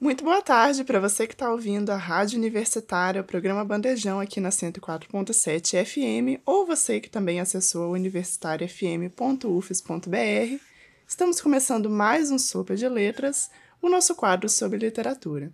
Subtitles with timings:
[0.00, 4.40] Muito boa tarde para você que está ouvindo a Rádio Universitária, o programa Bandejão aqui
[4.40, 10.64] na 104.7 FM, ou você que também acessou universitariafm.ufes.br.
[11.06, 13.50] Estamos começando mais um Sopa de Letras,
[13.82, 15.52] o nosso quadro sobre literatura.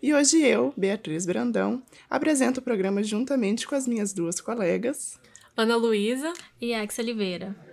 [0.00, 5.18] E hoje eu, Beatriz Brandão, apresento o programa juntamente com as minhas duas colegas,
[5.56, 7.69] Ana Luísa e Ex Oliveira.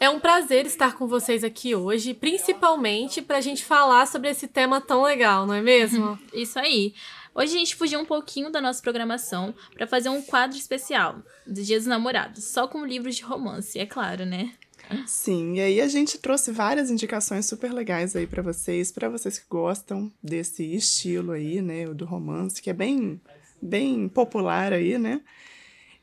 [0.00, 4.46] É um prazer estar com vocês aqui hoje, principalmente para a gente falar sobre esse
[4.46, 6.16] tema tão legal, não é mesmo?
[6.32, 6.94] Isso aí.
[7.34, 11.66] Hoje a gente fugiu um pouquinho da nossa programação para fazer um quadro especial dos
[11.66, 14.52] Dias dos Namorados, só com livros de romance, é claro, né?
[15.04, 19.38] Sim, e aí a gente trouxe várias indicações super legais aí para vocês, para vocês
[19.38, 23.20] que gostam desse estilo aí, né, do romance, que é bem
[23.60, 25.20] bem popular aí, né?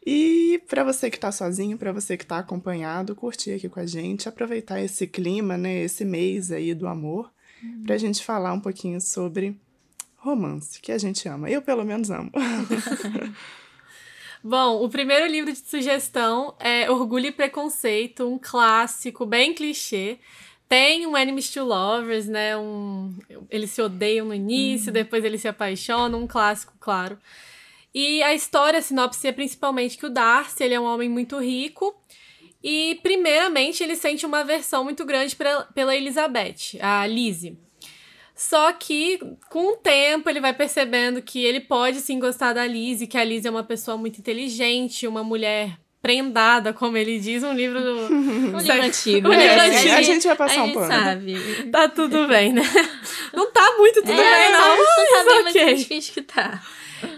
[0.05, 3.87] E para você que está sozinho, para você que está acompanhado, curtir aqui com a
[3.87, 7.31] gente, aproveitar esse clima, né, esse mês aí do amor,
[7.63, 7.83] uhum.
[7.83, 9.59] para a gente falar um pouquinho sobre
[10.17, 11.49] romance, que a gente ama.
[11.49, 12.31] Eu, pelo menos, amo.
[14.43, 20.19] Bom, o primeiro livro de sugestão é Orgulho e Preconceito, um clássico bem clichê.
[20.69, 22.55] Tem um Enemies to Lovers, né?
[22.55, 23.17] Um,
[23.49, 24.93] eles se odeiam no início, uhum.
[24.93, 27.17] depois eles se apaixonam, um clássico, claro.
[27.95, 31.39] E a história, a sinopse é principalmente que o Darcy, ele é um homem muito
[31.39, 31.95] rico
[32.61, 37.57] e, primeiramente, ele sente uma aversão muito grande pra, pela Elizabeth, a Lizzie.
[38.35, 39.17] Só que,
[39.49, 43.23] com o tempo, ele vai percebendo que ele pode sim gostar da Lizzie, que a
[43.23, 47.95] Lizzie é uma pessoa muito inteligente, uma mulher prendada, como ele diz, um livro do...
[48.11, 49.29] um livro antigo.
[49.29, 49.93] Um livro é, antigo.
[49.93, 50.88] A gente vai passar a um pano.
[50.88, 51.35] sabe.
[51.71, 52.61] Tá tudo bem, né?
[53.33, 54.77] Não tá muito tudo é, bem, não.
[54.77, 56.62] Não, tá bem, mas finge que tá.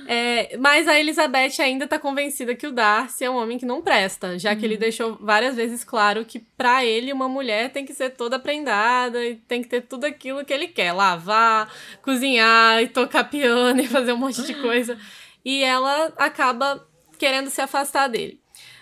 [0.07, 3.81] É, mas a Elizabeth ainda tá convencida que o Darcy é um homem que não
[3.81, 4.79] presta, já que ele uhum.
[4.79, 9.35] deixou várias vezes claro que para ele uma mulher tem que ser toda prendada e
[9.35, 11.71] tem que ter tudo aquilo que ele quer: lavar,
[12.01, 14.97] cozinhar e tocar piano e fazer um monte de coisa.
[15.43, 18.39] E ela acaba querendo se afastar dele.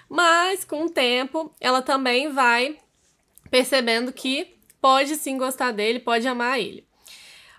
[0.09, 2.77] Mas com o tempo, ela também vai
[3.49, 6.84] percebendo que pode sim gostar dele, pode amar ele.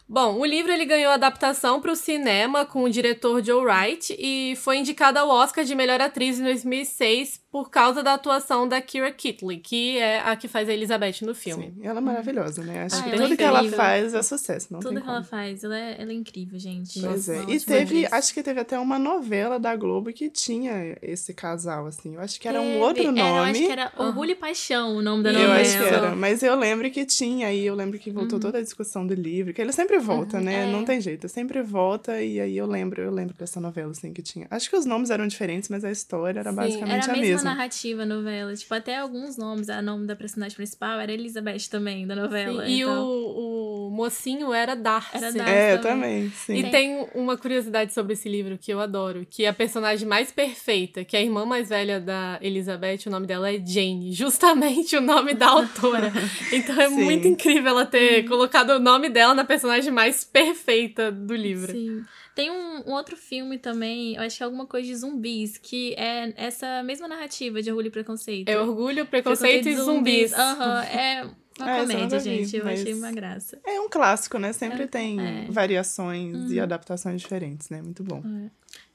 [0.08, 4.54] Bom, o livro ele ganhou adaptação para o cinema com o diretor Joe Wright e
[4.56, 9.10] foi indicado ao Oscar de melhor atriz em 2006 por causa da atuação da Kira
[9.10, 11.72] Knightley, que é a que faz a Elizabeth no filme.
[11.74, 12.82] Sim, ela é maravilhosa, né?
[12.84, 15.12] Acho ah, que tudo é que ela faz é sucesso, não Tudo que como.
[15.12, 17.00] ela faz, ela é, ela é incrível, gente.
[17.00, 17.44] Pois é.
[17.48, 22.14] E teve, acho que teve até uma novela da Globo que tinha esse casal, assim.
[22.14, 23.20] Eu acho que era um outro nome.
[23.20, 25.54] Era, eu acho que era Orgulho e Paixão o nome da novela.
[25.54, 28.42] Eu acho que era, mas eu lembro que tinha, e eu lembro que voltou uhum.
[28.42, 30.44] toda a discussão do livro, que ele sempre volta, uhum.
[30.44, 30.68] né?
[30.68, 30.72] É.
[30.72, 34.22] Não tem jeito, sempre volta, e aí eu lembro, eu lembro dessa novela, assim, que
[34.22, 34.46] tinha.
[34.50, 37.18] Acho que os nomes eram diferentes, mas a história era Sim, basicamente era a, a
[37.18, 37.34] mesma.
[37.34, 38.54] mesma narrativa novela.
[38.54, 39.68] Tipo, até alguns nomes.
[39.68, 42.64] A nome da personagem principal era Elizabeth também, da novela.
[42.64, 43.04] Sim, e então...
[43.04, 43.65] o, o
[43.96, 45.16] mocinho era Darcy.
[45.16, 46.28] Era Darcy é, também.
[46.28, 46.54] também sim.
[46.54, 51.04] E tem uma curiosidade sobre esse livro que eu adoro, que a personagem mais perfeita,
[51.04, 55.00] que é a irmã mais velha da Elizabeth, o nome dela é Jane, justamente o
[55.00, 56.12] nome da autora.
[56.52, 57.02] Então é sim.
[57.02, 58.28] muito incrível ela ter hum.
[58.28, 61.72] colocado o nome dela na personagem mais perfeita do livro.
[61.72, 62.04] Sim.
[62.34, 65.94] Tem um, um, outro filme também, eu acho que é alguma coisa de zumbis, que
[65.94, 68.48] é essa mesma narrativa de Orgulho e Preconceito.
[68.48, 70.34] É Orgulho, Preconceito, preconceito e Zumbis.
[70.34, 72.56] Aham, uhum, é uma é, comédia, gente.
[72.56, 73.58] eu achei uma graça.
[73.64, 74.52] É um clássico, né?
[74.52, 75.46] Sempre é, tem é.
[75.50, 76.52] variações uhum.
[76.52, 77.80] e adaptações diferentes, né?
[77.82, 78.22] Muito bom.
[78.24, 78.50] É.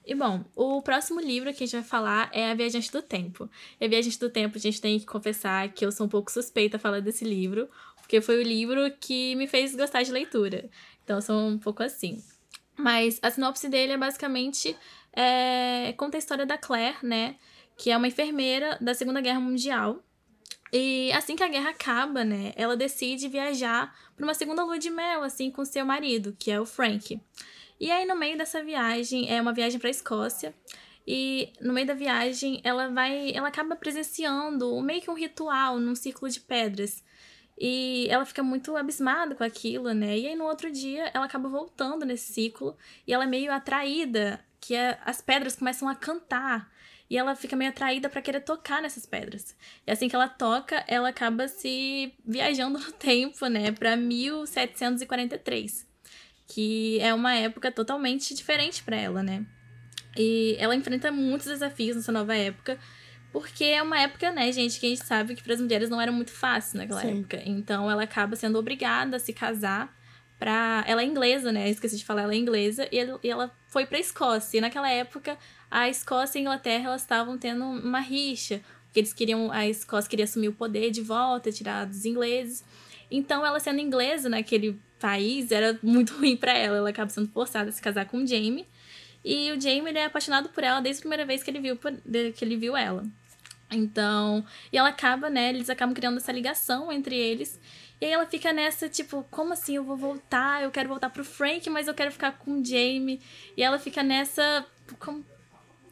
[0.05, 3.49] E bom, o próximo livro que a gente vai falar é A Viajante do Tempo.
[3.79, 6.31] E A Viajante do Tempo, a gente tem que confessar que eu sou um pouco
[6.31, 10.69] suspeita a falar desse livro, porque foi o livro que me fez gostar de leitura.
[11.03, 12.21] Então eu sou um pouco assim.
[12.77, 14.75] Mas a sinopse dele é basicamente
[15.13, 17.35] é, conta a história da Claire, né?
[17.77, 20.03] Que é uma enfermeira da Segunda Guerra Mundial.
[20.71, 22.53] E assim que a guerra acaba, né?
[22.55, 26.59] Ela decide viajar para uma segunda lua de mel, assim, com seu marido, que é
[26.59, 27.19] o Frank.
[27.79, 30.55] E aí, no meio dessa viagem, é uma viagem para a Escócia.
[31.05, 33.31] E no meio da viagem, ela vai.
[33.33, 37.03] Ela acaba presenciando meio que um ritual num círculo de pedras
[37.63, 40.17] e ela fica muito abismada com aquilo, né?
[40.17, 42.75] E aí no outro dia ela acaba voltando nesse ciclo
[43.05, 46.71] e ela é meio atraída, que é, as pedras começam a cantar.
[47.11, 49.53] E ela fica meio atraída para querer tocar nessas pedras.
[49.85, 55.85] E assim que ela toca, ela acaba se viajando no tempo, né, para 1743,
[56.47, 59.45] que é uma época totalmente diferente para ela, né?
[60.17, 62.77] E ela enfrenta muitos desafios nessa nova época,
[63.31, 66.01] Porque é uma época, né, gente, que a gente sabe que para as mulheres não
[66.01, 67.19] era muito fácil naquela Sim.
[67.19, 67.41] época.
[67.45, 69.93] Então ela acaba sendo obrigada a se casar
[70.37, 70.83] pra.
[70.85, 71.69] Ela é inglesa, né?
[71.69, 72.89] Esqueci de falar, ela é inglesa.
[72.91, 74.57] E ela- e ela foi pra Escócia.
[74.57, 75.37] E naquela época,
[75.71, 78.61] a Escócia e a Inglaterra elas estavam tendo uma rixa.
[78.85, 79.49] Porque eles queriam.
[79.51, 82.63] A Escócia queria assumir o poder de volta, tirar dos ingleses.
[83.09, 86.77] Então, ela sendo inglesa naquele país, era muito ruim pra ela.
[86.77, 88.67] Ela acaba sendo forçada a se casar com o Jamie.
[89.23, 91.77] E o Jamie ele é apaixonado por ela desde a primeira vez que ele viu,
[91.77, 93.03] que ele viu ela.
[93.71, 94.43] Então,
[94.73, 95.49] e ela acaba, né?
[95.49, 97.57] Eles acabam criando essa ligação entre eles.
[98.01, 99.75] E aí ela fica nessa, tipo, como assim?
[99.75, 103.21] Eu vou voltar, eu quero voltar pro Frank, mas eu quero ficar com o Jamie.
[103.55, 104.65] E ela fica nessa.
[104.99, 105.23] como-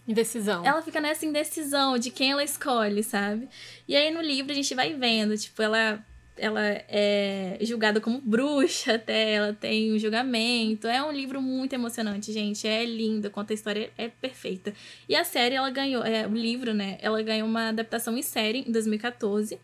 [0.10, 0.66] Indecisão.
[0.66, 3.48] ela fica nessa indecisão de quem ela escolhe, sabe?
[3.88, 6.04] E aí no livro a gente vai vendo, tipo, ela
[6.36, 10.88] ela é julgada como bruxa até, ela tem um julgamento.
[10.88, 12.68] É um livro muito emocionante, gente.
[12.68, 14.74] É lindo, conta a história, é perfeita.
[15.08, 16.98] E a série, ela ganhou, é, o livro, né?
[17.02, 19.60] Ela ganhou uma adaptação em série em 2014.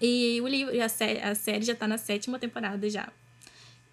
[0.00, 3.08] E o livro, a, sé a série já tá na sétima temporada já.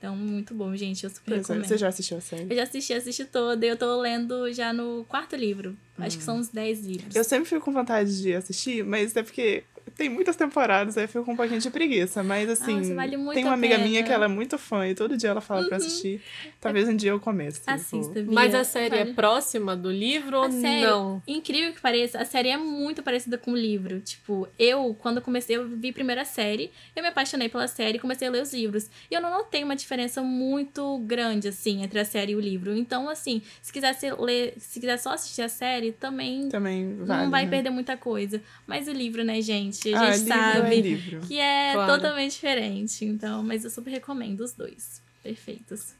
[0.01, 1.03] Então, muito bom, gente.
[1.03, 1.67] Eu super Pois é, recomendo.
[1.67, 2.47] Você já assistiu a série?
[2.49, 3.63] Eu já assisti, assisti toda.
[3.63, 5.77] E eu tô lendo já no quarto livro.
[5.99, 7.15] Acho que são uns 10 livros.
[7.15, 9.63] Eu sempre fico com vontade de assistir, mas é porque
[9.95, 12.23] tem muitas temporadas, aí eu fico com um pouquinho de preguiça.
[12.23, 13.83] Mas assim, Nossa, vale muito tem uma amiga pena.
[13.85, 13.89] Uhum.
[13.91, 16.21] minha que ela é muito fã e todo dia ela fala pra assistir.
[16.59, 17.61] Talvez um dia eu comece.
[17.67, 18.33] Assista, Vou- Bia.
[18.33, 19.11] Mas a série Vale.
[19.11, 21.21] é próxima do livro ou A série, não?
[21.27, 23.99] incrível que pareça, a série é muito parecida com o livro.
[23.99, 28.27] Tipo, eu, quando comecei, eu vi a série, eu me apaixonei pela série e comecei
[28.27, 28.89] a ler os livros.
[29.09, 32.75] E eu não notei uma diferença muito grande, assim, entre a série e o livro.
[32.75, 37.23] Então, assim, se quiser se ler, se quiser só assistir a série, também, Também vale.
[37.23, 37.49] não vai né?
[37.49, 38.41] perder muita coisa.
[38.67, 39.70] Mas o livro, né, gente?
[39.93, 41.21] A Ah, gente livro sabe É livro.
[41.27, 41.93] que é Claro.
[41.93, 43.05] totalmente diferente.
[43.05, 45.01] Então, mas eu super recomendo os dois.
[45.23, 45.93] Perfeitos.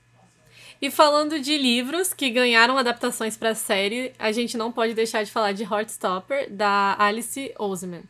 [0.82, 5.32] E falando de livros que ganharam adaptações pra série, a gente não pode deixar de
[5.32, 8.02] falar de Heartstopper, da Alice Oseman.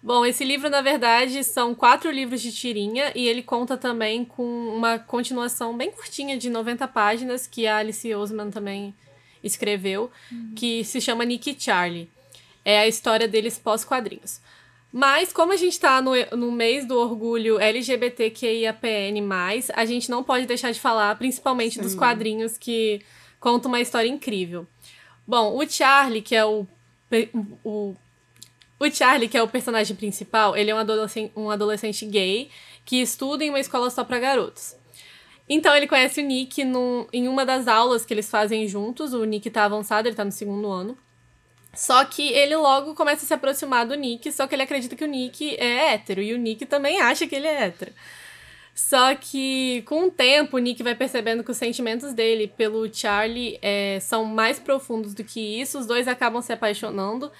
[0.00, 4.44] Bom, esse livro, na verdade, são quatro livros de tirinha e ele conta também com
[4.44, 8.94] uma continuação bem curtinha de 90 páginas que a Alice Oseman também
[9.42, 10.10] escreveu,
[10.54, 12.08] que se chama Nick e Charlie.
[12.64, 14.40] É a história deles pós-quadrinhos.
[14.96, 19.20] Mas, como a gente tá no, no mês do orgulho LGBTQIAPN+,
[19.74, 21.98] a gente não pode deixar de falar, principalmente dos Sim.
[21.98, 23.00] quadrinhos que
[23.40, 24.64] contam uma história incrível.
[25.26, 26.64] Bom, o Charlie, que é o,
[27.64, 27.94] o
[28.78, 32.50] o Charlie, que é o personagem principal, ele é um adolescente, um adolescente gay
[32.84, 34.76] que estuda em uma escola só pra garotos.
[35.48, 39.12] Então ele conhece o Nick num- em uma das aulas que eles fazem juntos.
[39.12, 40.96] O Nick tá avançado, ele tá no segundo ano.
[41.76, 45.04] Só que ele logo começa a se aproximar do Nick, só que ele acredita que
[45.04, 46.22] o Nick é hétero.
[46.22, 47.92] E o Nick também acha que ele é hétero.
[48.74, 53.58] Só que com o tempo, o Nick vai percebendo que os sentimentos dele pelo Charlie
[53.62, 55.78] é, são mais profundos do que isso.
[55.78, 57.30] Os dois acabam se apaixonando.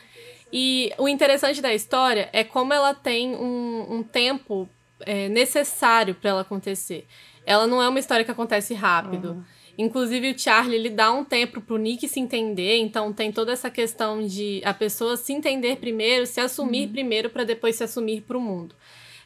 [0.52, 4.68] E o interessante da história é como ela tem um, um tempo
[5.00, 7.06] é, necessário para ela acontecer.
[7.44, 9.44] Ela não é uma história que acontece rápido.
[9.76, 13.68] Inclusive, o Charlie, ele dá um tempo pro Nick se entender, então tem toda essa
[13.70, 18.40] questão de a pessoa se entender primeiro, se assumir primeiro, para depois se assumir pro
[18.40, 18.74] mundo.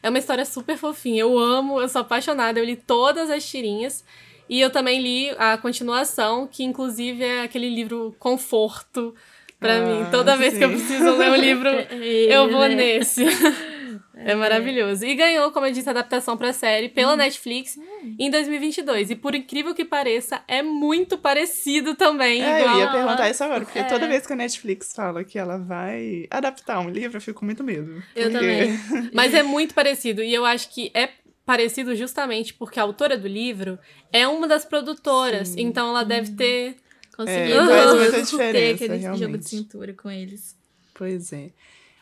[0.01, 1.21] É uma história super fofinha.
[1.21, 2.59] Eu amo, eu sou apaixonada.
[2.59, 4.03] Eu li todas as tirinhas.
[4.47, 9.13] E eu também li a continuação, que inclusive é aquele livro conforto
[9.59, 10.05] pra Ah, mim.
[10.09, 11.69] Toda vez que eu preciso ler um livro,
[12.29, 12.75] eu vou né?
[12.75, 13.25] nesse.
[14.25, 15.05] É maravilhoso.
[15.05, 17.77] E ganhou, como eu disse, adaptação pra série pela Netflix
[18.19, 19.11] em 2022.
[19.11, 22.41] E por incrível que pareça, é muito parecido também.
[22.43, 23.83] É, eu igual ia perguntar isso agora, porque É.
[23.83, 27.45] toda vez que a Netflix fala que ela vai adaptar um livro, eu fico com
[27.45, 28.03] muito medo.
[28.15, 28.79] Eu Porque- também.
[29.13, 30.21] Mas é muito parecido.
[30.21, 31.09] E eu acho que é
[31.45, 33.79] parecido justamente porque a autora do livro
[34.11, 35.55] é uma das produtoras.
[35.57, 36.75] Então ela deve ter.
[37.15, 39.41] Consegui É, faz muita ter diferença, aquele jogo realmente.
[39.43, 40.55] de cintura com eles.
[40.93, 41.49] Pois é.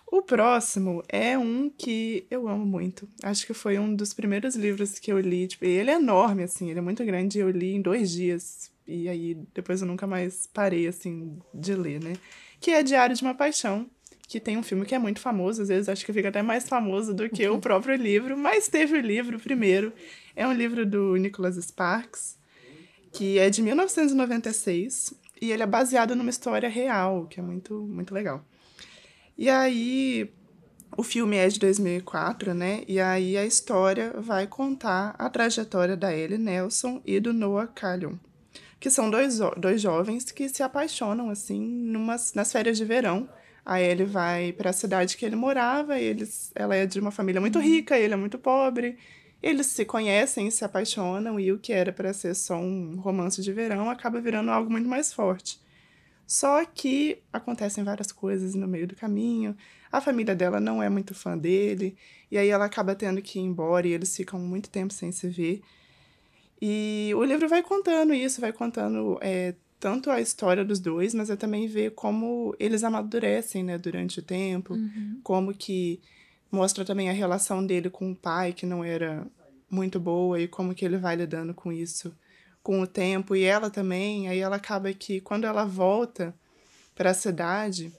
[0.09, 3.07] O próximo é um que eu amo muito.
[3.21, 5.47] Acho que foi um dos primeiros livros que eu li.
[5.47, 7.39] Tipo, ele é enorme, assim, ele é muito grande.
[7.39, 8.71] Eu li em dois dias.
[8.87, 12.13] E aí, depois eu nunca mais parei, assim, de ler, né?
[12.61, 13.85] Que é Diário de uma Paixão.
[14.29, 16.67] Que tem um filme que é muito famoso, às vezes acho que fica até mais
[16.67, 19.93] famoso do que o próprio livro, mas teve o livro primeiro.
[20.35, 22.37] É um livro do Nicholas Sparks,
[23.13, 28.13] que é de 1996, e ele é baseado numa história real, que é muito, muito
[28.13, 28.43] legal.
[29.37, 30.31] E aí,
[30.97, 32.83] o filme é de 2004, né?
[32.87, 38.15] E aí a história vai contar a trajetória da Ellie Nelson e do Noah Callion,
[38.79, 43.29] que são dois, dois jovens que se apaixonam, assim, numas, nas férias de verão.
[43.63, 47.39] A Ellie vai para a cidade que ele morava, eles, ela é de uma família
[47.39, 48.97] muito rica, ele é muito pobre.
[49.43, 53.53] Eles se conhecem, se apaixonam, e o que era para ser só um romance de
[53.53, 55.59] verão acaba virando algo muito mais forte.
[56.27, 59.55] Só que acontecem várias coisas no meio do caminho.
[59.89, 61.95] A família dela não é muito fã dele,
[62.29, 65.29] e aí ela acaba tendo que ir embora e eles ficam muito tempo sem se
[65.29, 65.61] ver.
[66.61, 71.29] E o livro vai contando isso, vai contando é, tanto a história dos dois, mas
[71.29, 75.19] é também ver como eles amadurecem, né, durante o tempo, Uhum.
[75.23, 76.01] como que
[76.51, 79.25] mostra também a relação dele com o pai, que não era
[79.69, 82.13] muito boa, e como que ele vai lidando com isso
[82.67, 86.35] com o tempo, e ela também, aí ela acaba que quando ela volta
[86.93, 87.93] para a cidade,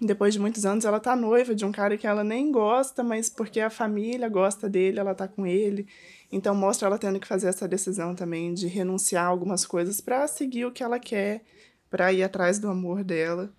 [0.00, 3.28] depois de muitos anos, ela tá noiva de um cara que ela nem gosta, mas
[3.28, 5.86] porque a família gosta dele, ela tá com ele.
[6.32, 10.26] Então mostra ela tendo que fazer essa decisão também de renunciar a algumas coisas para
[10.26, 11.42] seguir o que ela quer,
[11.90, 13.52] para ir atrás do amor dela.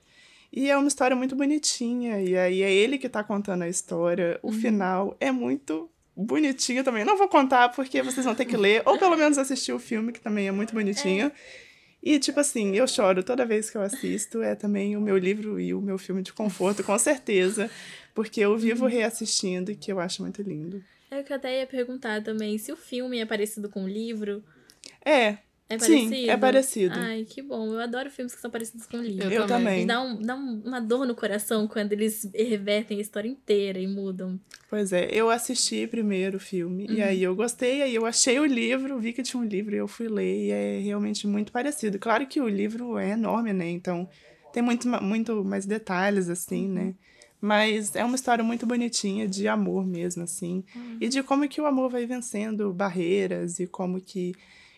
[0.51, 4.39] E é uma história muito bonitinha, e aí é ele que tá contando a história.
[4.41, 5.87] O final é muito
[6.25, 7.05] bonitinho também.
[7.05, 10.11] Não vou contar porque vocês vão ter que ler, ou pelo menos assistir o filme,
[10.11, 11.31] que também é muito bonitinho.
[12.01, 14.41] E, tipo assim, eu choro toda vez que eu assisto.
[14.41, 17.69] É também o meu livro e o meu filme de conforto, com certeza.
[18.15, 20.83] Porque eu vivo reassistindo e que eu acho muito lindo.
[21.11, 24.43] É que eu até ia perguntar também, se o filme é parecido com o livro.
[25.03, 25.37] É,
[25.69, 26.31] É Sim, parecido?
[26.31, 26.95] é parecido.
[26.99, 27.67] Ai, que bom.
[27.73, 29.31] Eu adoro filmes que são parecidos com o livro.
[29.31, 29.81] eu, também.
[29.81, 33.77] Me dá, um, dá um- uma dor no coração quando eles revertem a história inteira
[33.79, 34.39] e mudam.
[34.67, 38.45] Pois é, eu assisti primeiro o filme e aí eu gostei, aí eu achei o
[38.45, 41.99] livro, vi que tinha um livro e eu fui ler e é realmente muito parecido.
[41.99, 43.69] Claro que o livro é enorme, né?
[43.69, 44.09] Então
[44.51, 46.95] tem muito, muito mais detalhes, assim, né?
[47.41, 50.63] Mas é uma história muito bonitinha de amor mesmo, assim.
[50.99, 54.33] E de como que o amor vai vencendo barreiras e como que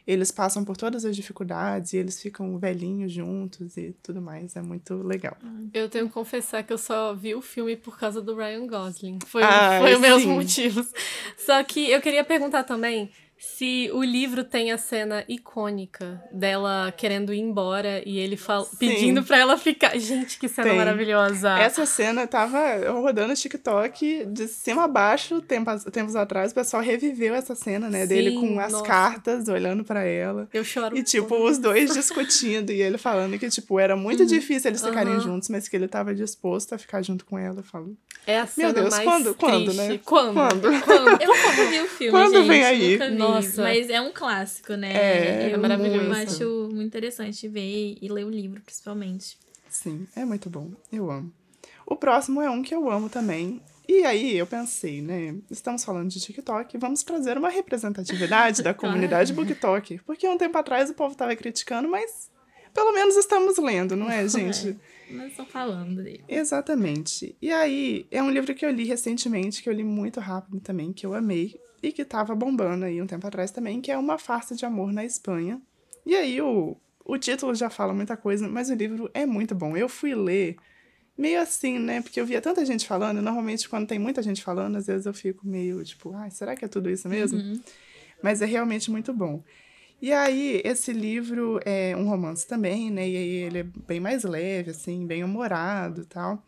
[0.05, 4.55] eles passam por todas as dificuldades e eles ficam velhinhos juntos e tudo mais.
[4.55, 5.37] É muito legal.
[5.73, 9.19] Eu tenho que confessar que eu só vi o filme por causa do Ryan Gosling.
[9.25, 10.27] Foi, Ah, foi os meus sim.
[10.29, 10.91] motivos.
[11.37, 13.09] Só que eu queria perguntar também
[13.43, 18.77] se o livro tem a cena icônica dela querendo ir embora e ele fal- Sim.
[18.77, 19.97] pedindo pra ela ficar.
[19.97, 20.77] Gente, que cena Tem.
[20.77, 21.57] maravilhosa.
[21.57, 22.59] Essa cena tava
[22.91, 26.51] rodando no TikTok de cima a baixo, tempos, tempos atrás.
[26.51, 28.05] O pessoal reviveu essa cena, né?
[28.05, 28.83] dele Sim, com as nossa.
[28.85, 30.47] cartas, olhando pra ela.
[30.53, 30.95] Eu choro.
[30.95, 32.71] E, tipo, os dois discutindo.
[32.71, 35.19] E ele falando que, tipo, era muito difícil eles ficarem Uhum.
[35.19, 37.57] Juntos, mas que ele tava disposto a ficar junto com ela.
[37.59, 37.95] Eu falo,
[38.27, 39.77] É a cena Deus, mais quando- quando, triste.
[39.77, 39.99] né?
[40.05, 40.33] Quando?
[40.35, 40.61] Quando?
[40.83, 41.21] Quando?
[41.21, 42.47] Eu nunca vi o filme, Quando gente.
[42.47, 42.91] vem aí?
[42.93, 43.61] Nunca vi, Nossa.
[43.63, 44.93] Mas é um clássico, né?
[44.93, 46.05] É, eu, é maravilhoso.
[46.05, 49.37] Eu acho muito interessante ver e ler o livro, principalmente.
[49.69, 50.71] sim, é muito bom.
[50.91, 51.31] Eu amo.
[51.85, 53.61] O próximo é um que eu amo também.
[53.87, 55.35] E aí eu pensei, né?
[55.49, 59.99] Estamos falando de TikTok, vamos trazer uma representatividade da comunidade BookTok.
[60.05, 62.31] Porque um tempo atrás o povo tava criticando, mas
[62.73, 64.77] pelo menos estamos lendo, não é, gente?
[65.09, 66.23] Nós estamos falando dele.
[66.27, 67.35] Exatamente.
[67.41, 70.93] E aí, é um livro que eu li recentemente, que eu li muito rápido também,
[70.93, 74.17] que eu amei, e que tava bombando aí um tempo atrás também, que é Uma
[74.17, 75.61] Farsa de Amor na Espanha.
[76.05, 79.75] E aí, o, o título já fala muita coisa, mas o livro é muito bom.
[79.75, 80.57] Eu fui ler
[81.17, 82.01] meio assim, né?
[82.01, 85.05] Porque eu via tanta gente falando, e normalmente quando tem muita gente falando, às vezes
[85.05, 87.39] eu fico meio tipo, ai, será que é tudo isso mesmo?
[88.21, 89.43] Mas é realmente muito bom.
[90.01, 93.07] E aí, esse livro é um romance também, né?
[93.07, 96.43] E aí ele é bem mais leve, assim, bem humorado e tal.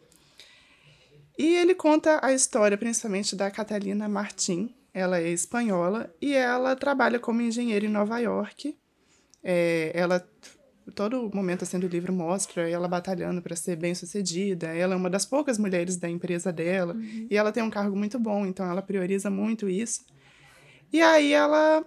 [1.38, 4.74] E ele conta a história principalmente da Catalina Martin.
[4.94, 8.78] Ela é espanhola e ela trabalha como engenheira em Nova York.
[9.44, 10.26] É, ela
[10.96, 14.68] todo momento assim do livro mostra ela batalhando para ser bem-sucedida.
[14.68, 16.96] Ela é uma das poucas mulheres da empresa dela
[17.30, 20.06] e ela tem um cargo muito bom, então ela prioriza muito isso.
[20.92, 21.84] E aí ela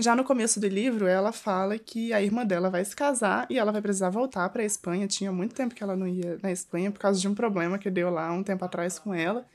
[0.00, 3.58] já no começo do livro, ela fala que a irmã dela vai se casar e
[3.58, 5.06] ela vai precisar voltar para a Espanha.
[5.06, 7.90] Tinha muito tempo que ela não ia na Espanha por causa de um problema que
[7.90, 9.46] deu lá um tempo atrás com ela.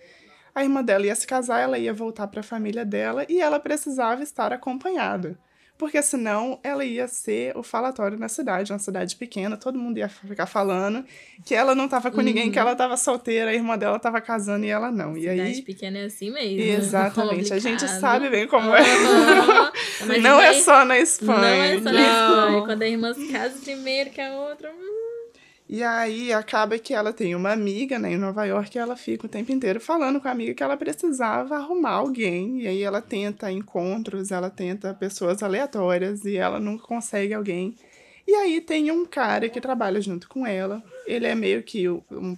[0.57, 3.59] A irmã dela ia se casar, ela ia voltar para a família dela e ela
[3.59, 5.37] precisava estar acompanhada.
[5.77, 10.09] Porque senão ela ia ser o falatório na cidade, uma cidade pequena, todo mundo ia
[10.09, 11.05] ficar falando
[11.45, 14.65] que ela não estava com ninguém, que ela estava solteira, a irmã dela estava casando
[14.65, 15.15] e ela não.
[15.15, 16.59] E Cidade aí pequena é assim mesmo.
[16.59, 17.53] Exatamente.
[17.53, 18.81] A gente sabe bem como é.
[20.19, 21.39] Não é só na Espanha.
[21.39, 22.39] Não é só na Não.
[22.47, 22.65] Espanha.
[22.65, 24.71] Quando a irmã se casa primeiro que a outra.
[25.69, 29.25] E aí acaba que ela tem uma amiga, né, em Nova York, e ela fica
[29.25, 32.61] o tempo inteiro falando com a amiga que ela precisava arrumar alguém.
[32.61, 37.75] E aí ela tenta encontros, ela tenta pessoas aleatórias e ela nunca consegue alguém.
[38.25, 40.81] E aí tem um cara que trabalha junto com ela.
[41.05, 42.37] Ele é meio que um.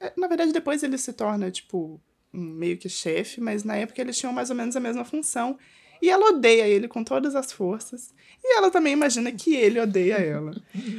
[0.00, 2.00] é, Na verdade, depois ele se torna, tipo,
[2.32, 5.58] um meio que chefe, mas na época eles tinham mais ou menos a mesma função.
[6.00, 8.14] E ela odeia ele com todas as forças.
[8.42, 10.54] E ela também imagina que ele odeia ela.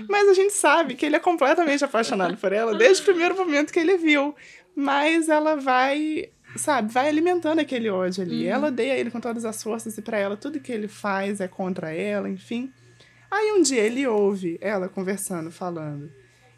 [0.09, 3.71] Mas a gente sabe que ele é completamente apaixonado por ela desde o primeiro momento
[3.71, 4.35] que ele viu.
[4.75, 8.45] Mas ela vai, sabe, vai alimentando aquele ódio ali.
[8.45, 11.47] Ela odeia ele com todas as forças e pra ela tudo que ele faz é
[11.47, 12.71] contra ela, enfim.
[13.31, 16.11] Aí um dia ele ouve ela conversando, falando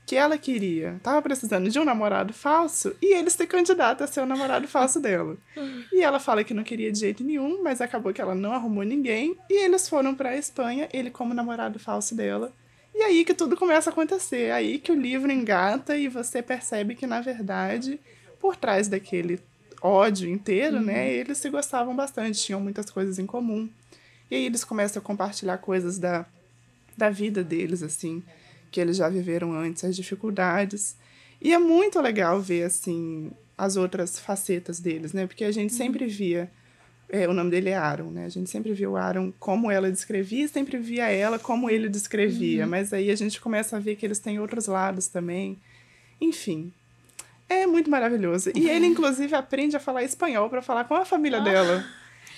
[0.05, 4.19] que ela queria, tava precisando de um namorado falso e ele se candidata a ser
[4.21, 5.37] o namorado falso dela.
[5.93, 8.83] E ela fala que não queria de jeito nenhum, mas acabou que ela não arrumou
[8.83, 12.51] ninguém e eles foram para Espanha, ele como namorado falso dela.
[12.93, 16.93] E aí que tudo começa a acontecer, aí que o livro engata e você percebe
[16.93, 17.97] que na verdade,
[18.39, 19.39] por trás daquele
[19.81, 20.83] ódio inteiro, Uhum.
[20.83, 23.69] né, eles se gostavam bastante, tinham muitas coisas em comum.
[24.29, 26.25] E aí eles começam a compartilhar coisas da,
[26.97, 28.21] da vida deles, assim,
[28.71, 30.95] que eles já viveram antes, as dificuldades.
[31.41, 35.27] E é muito legal ver, assim, as outras facetas deles, né?
[35.27, 36.49] Porque a gente sempre via.
[37.09, 38.25] é, o nome dele é Aaron, né?
[38.25, 41.89] A gente sempre viu o Aaron como ela descrevia e sempre via ela como ele
[41.89, 42.65] descrevia.
[42.65, 45.59] Mas aí a gente começa a ver que eles têm outros lados também.
[46.21, 46.71] Enfim.
[47.49, 48.51] É muito maravilhoso.
[48.55, 51.83] E ele, inclusive, aprende a falar espanhol para falar com a família dela.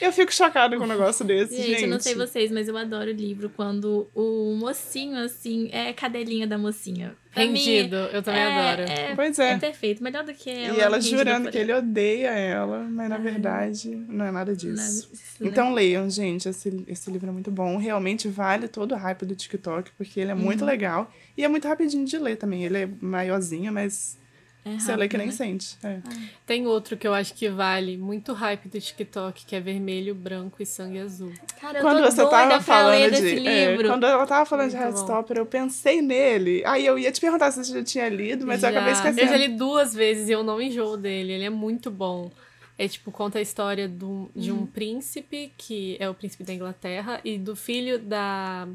[0.05, 1.67] Eu fico chocada com um negócio desse, gente.
[1.73, 5.93] Gente, eu não sei vocês, mas eu adoro o livro quando o mocinho, assim, é
[5.93, 7.15] cadelinha da mocinha.
[7.33, 8.91] Pra mim, Rendido, eu também é, adoro.
[8.91, 9.51] É, Pois é.
[9.53, 10.03] é perfeito.
[10.03, 10.77] Melhor do que ela.
[10.77, 15.09] E ela jurando que ele odeia ela, mas na verdade não é nada disso.
[15.39, 17.77] Nada- Então leiam, gente, esse, esse livro é muito bom.
[17.77, 21.11] Realmente vale todo o hype do TikTok, porque ele é muito legal.
[21.35, 22.63] E é muito rapidinho de ler também.
[22.65, 24.17] Ele é maiorzinho, mas
[24.65, 25.33] É você lê que nem né?
[25.33, 25.77] sente.
[25.83, 25.99] É.
[26.45, 30.63] Tem outro que eu acho que vale muito hype do TikTok, que é vermelho, branco
[30.63, 31.33] e sangue azul.
[31.59, 33.21] Cara, eu Quando tô você doida tava pra falando ler de.
[33.21, 33.89] desse é, livro.
[33.89, 34.97] quando ela tava falando de Muito bom.
[34.97, 36.63] Heartstopper, eu pensei nele.
[36.65, 38.99] Aí eu ia te perguntar se você já tinha lido, mas eu acabei Já.
[38.99, 39.21] esquecendo.
[39.21, 41.33] Eu já li duas vezes e eu não enjoo dele.
[41.33, 42.31] Ele é muito bom.
[42.77, 47.19] É tipo, conta a história do, de um príncipe, que é o príncipe da Inglaterra,
[47.23, 48.67] e do filho da,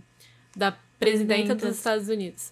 [0.54, 1.76] da presidenta dos Presidentas.
[1.76, 2.50] Estados Unidos.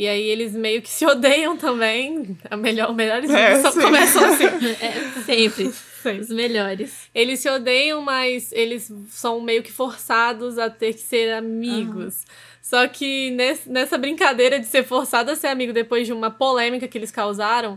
[0.00, 2.38] E aí eles meio que se odeiam também.
[2.48, 3.80] A melhor, melhores É, só sim.
[3.80, 4.44] começam assim.
[4.80, 5.72] É, sempre.
[6.00, 6.20] Sempre.
[6.20, 7.08] Os melhores.
[7.12, 12.24] Eles se odeiam, mas eles são meio que forçados a ter que ser amigos.
[12.62, 16.86] Só que nesse- nessa brincadeira de ser forçado a ser amigo depois de uma polêmica
[16.86, 17.76] que eles causaram,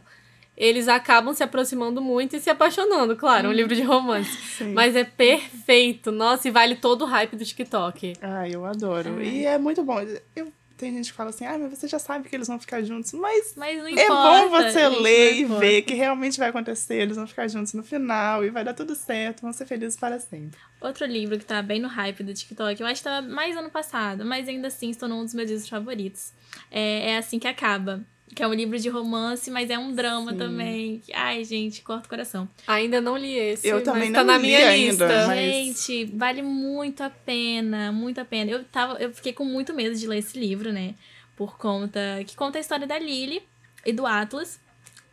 [0.56, 4.30] eles acabam se aproximando muito e se apaixonando, claro, um livro de romance.
[4.60, 4.74] Sim.
[4.74, 8.14] Mas é perfeito, nossa, e vale todo o hype do TikTok.
[8.22, 9.20] Ah, eu adoro.
[9.24, 10.00] E é muito bom.
[10.36, 12.82] Eu, tem gente que fala assim, ah, mas você já sabe que eles vão ficar
[12.82, 13.14] juntos.
[13.14, 14.08] Mas Mas é importa.
[14.08, 16.96] bom você ler e ver que realmente vai acontecer.
[16.96, 19.42] Eles vão ficar juntos no final e vai dar tudo certo.
[19.42, 20.60] Vão ser felizes para sempre.
[20.82, 23.70] Outro livro que tá bem no hype do TikTok, eu acho que tava mais ano
[23.70, 26.34] passado, mas ainda assim se tornou um dos meus livros favoritos.
[26.72, 28.02] É, é Assim Que Acaba.
[28.34, 30.38] Que é um livro de romance, mas é um drama Sim.
[30.38, 31.02] também.
[31.14, 32.48] Ai, gente, corta o coração.
[32.66, 35.28] Ainda não li esse, Eu mas também tá não na li minha ainda, lista.
[35.28, 38.50] mas- Gente, vale muito a pena, muito a pena.
[38.50, 40.96] Eu, tava, eu fiquei com muito medo de ler esse livro, né?
[41.36, 42.00] Por conta.
[42.26, 43.42] que conta a história da Lily
[43.86, 44.60] e do Atlas.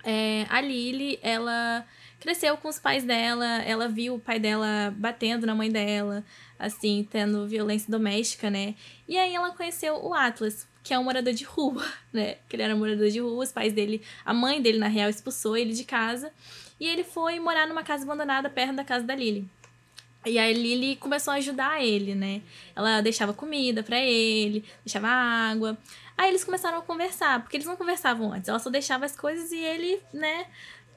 [0.04, 1.84] É, a Lily, ela
[2.20, 6.24] cresceu com os pais dela, ela viu o pai dela batendo na mãe dela,
[6.58, 8.74] assim, tendo violência doméstica, né?
[9.08, 12.36] E aí ela conheceu o Atlas, que é um morador de rua, né?
[12.48, 15.10] Que ele era um morador de rua, os pais dele, a mãe dele, na real,
[15.10, 16.32] expulsou ele de casa.
[16.80, 19.46] E ele foi morar numa casa abandonada perto da casa da Lily.
[20.24, 22.40] E a Lily começou a ajudar ele, né?
[22.74, 25.76] Ela deixava comida pra ele, deixava água.
[26.16, 28.48] Aí eles começaram a conversar, porque eles não conversavam antes.
[28.48, 30.46] Ela só deixava as coisas e ele, né,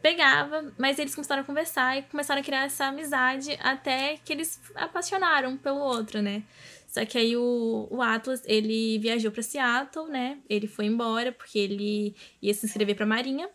[0.02, 0.72] pegava.
[0.78, 5.58] Mas eles começaram a conversar e começaram a criar essa amizade até que eles apaixonaram
[5.58, 6.44] pelo outro, né?
[6.92, 10.40] Só que aí o, o Atlas, ele viajou pra Seattle, né?
[10.50, 13.50] Ele foi embora porque ele ia se inscrever pra Marinha.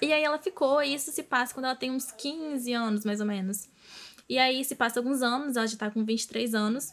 [0.00, 3.20] E aí ela ficou, e isso se passa quando ela tem uns 15 anos, mais
[3.20, 3.68] ou menos.
[4.26, 6.92] E aí se passa alguns anos, ela já tá com 23 anos.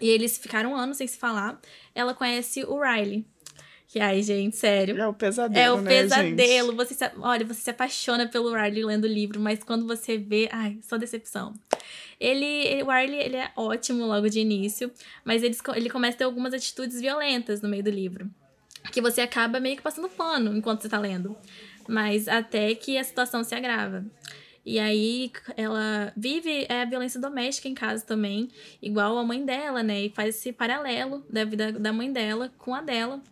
[0.00, 1.60] E eles ficaram anos sem se falar.
[1.94, 3.26] Ela conhece o Riley.
[3.88, 4.96] Que, ai, gente, sério.
[5.00, 6.68] É o pesadelo, É o né, pesadelo.
[6.68, 6.76] gente?
[6.76, 10.48] Você se, olha, você se apaixona pelo Riley lendo o livro, mas quando você vê,
[10.52, 11.54] ai, só decepção.
[12.20, 14.90] Ele, ele- o Riley, ele é ótimo logo de início,
[15.24, 18.30] mas ele, ele começa a ter algumas atitudes violentas no meio do livro.
[18.92, 21.36] Que você acaba meio que passando pano enquanto você tá lendo.
[21.88, 24.04] Mas até que a situação se agrava.
[24.64, 28.48] E aí ela vive é, a violência doméstica em casa também,
[28.80, 30.04] igual a mãe dela, né?
[30.04, 33.22] E faz esse paralelo da vida da mãe dela com a dela.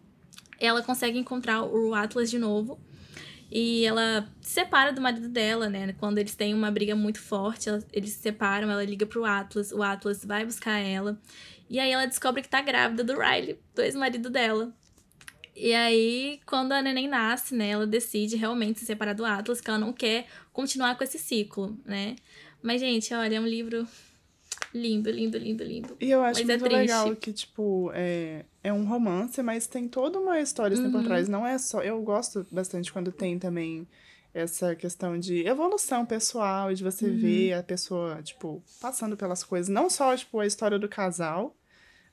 [0.60, 2.78] Ela consegue encontrar o Atlas de novo.
[3.54, 5.94] E ela se separa do marido dela, né?
[6.00, 9.72] Quando eles têm uma briga muito forte, ela- eles se separam, ela liga pro Atlas,
[9.72, 11.20] o Atlas vai buscar ela.
[11.68, 14.74] E aí ela descobre que tá grávida do Riley, do ex-marido dela.
[15.54, 19.68] E aí, quando a neném nasce, né, ela decide realmente se separar do Atlas, que
[19.68, 22.16] ela não quer continuar com esse ciclo, né?
[22.62, 23.86] Mas, gente, olha, é um livro
[24.74, 25.96] lindo, lindo, lindo, lindo.
[26.00, 26.80] E eu acho Mas é muito triste.
[26.80, 30.92] legal que, tipo, é, é um romance, mas tem toda uma história assim Uhum.
[30.92, 31.28] por trás.
[31.28, 31.82] Não é só.
[31.82, 33.86] Eu gosto bastante quando tem também
[34.34, 37.16] essa questão de evolução pessoal, de você Uhum.
[37.18, 39.68] ver a pessoa, tipo, passando pelas coisas.
[39.68, 41.54] Não só, tipo, a história do casal,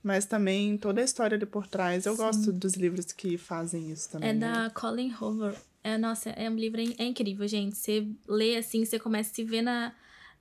[0.03, 2.05] mas também toda a história ali por trás.
[2.05, 4.29] Eu gosto dos livros que fazem isso também.
[4.29, 4.39] É né?
[4.39, 5.55] da Colin Hoover.
[5.81, 7.77] É, nossa, é um livro é incrível, gente.
[7.77, 9.93] Você lê assim, você começa a se ver na,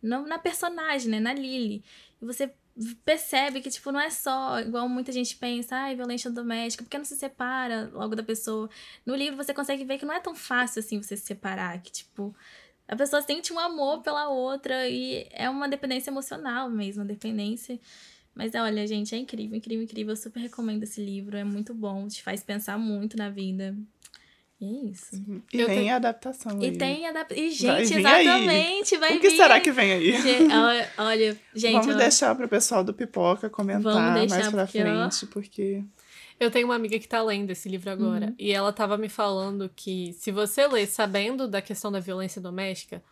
[0.02, 1.20] na, na personagem, né?
[1.20, 1.85] Na Lily.
[2.20, 2.52] E você
[3.04, 7.04] percebe que, tipo, não é só igual muita gente pensa, ai, violência doméstica, porque não
[7.04, 8.70] se separa logo da pessoa.
[9.04, 11.90] No livro você consegue ver que não é tão fácil assim você se separar, que,
[11.90, 12.35] tipo,
[12.87, 17.78] a pessoa sente um amor pela outra e é uma dependência emocional mesmo, dependência.
[18.35, 20.12] Mas olha, gente, é incrível, incrível, incrível.
[20.12, 23.76] Eu super recomendo esse livro, é muito bom, te faz pensar muito na vida.
[24.61, 25.42] E é isso.
[25.53, 26.77] E Eu tenho- a adaptação E aí.
[26.77, 27.33] tem adap...
[27.33, 28.27] E, Vai gente, vir aí.
[28.27, 29.37] exatamente, vai O que vir.
[29.37, 30.12] será que vem aí?
[30.21, 33.94] Ge- Olha, olha, gente, Vamos ó, deixar pro pessoal do Pipoca comentar
[34.29, 35.09] mais pra porque, ó.
[35.09, 35.85] frente, porque...
[36.40, 38.27] Eu tenho uma amiga que tá lendo esse livro agora.
[38.27, 38.35] Uhum.
[38.38, 43.03] E ela tava me falando que se você lê sabendo da questão da violência doméstica,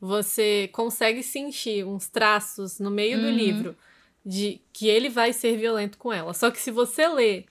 [0.00, 3.32] você consegue sentir uns traços no meio do Uhum.
[3.32, 3.76] livro
[4.24, 6.32] de que ele vai ser violento com ela.
[6.34, 7.44] Só que se você lê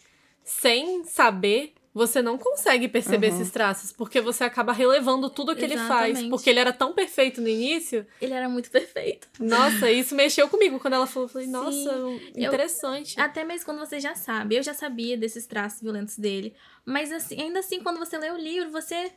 [0.44, 3.36] sem saber, você não consegue perceber Uhum.
[3.42, 6.10] esses traços, porque você acaba relevando tudo que ele faz.
[6.10, 6.30] Exatamente.
[6.30, 8.06] Porque ele era tão perfeito no início.
[8.22, 9.28] ele era muito perfeito.
[9.40, 11.28] Nossa, isso mexeu comigo quando ela falou.
[11.30, 13.20] Eu falei, nossa, eu- interessante.
[13.20, 14.56] Até mesmo quando você já sabe.
[14.58, 16.54] Eu já sabia desses traços violentos dele.
[16.86, 19.12] Mas assim, ainda assim, quando você lê o livro, você.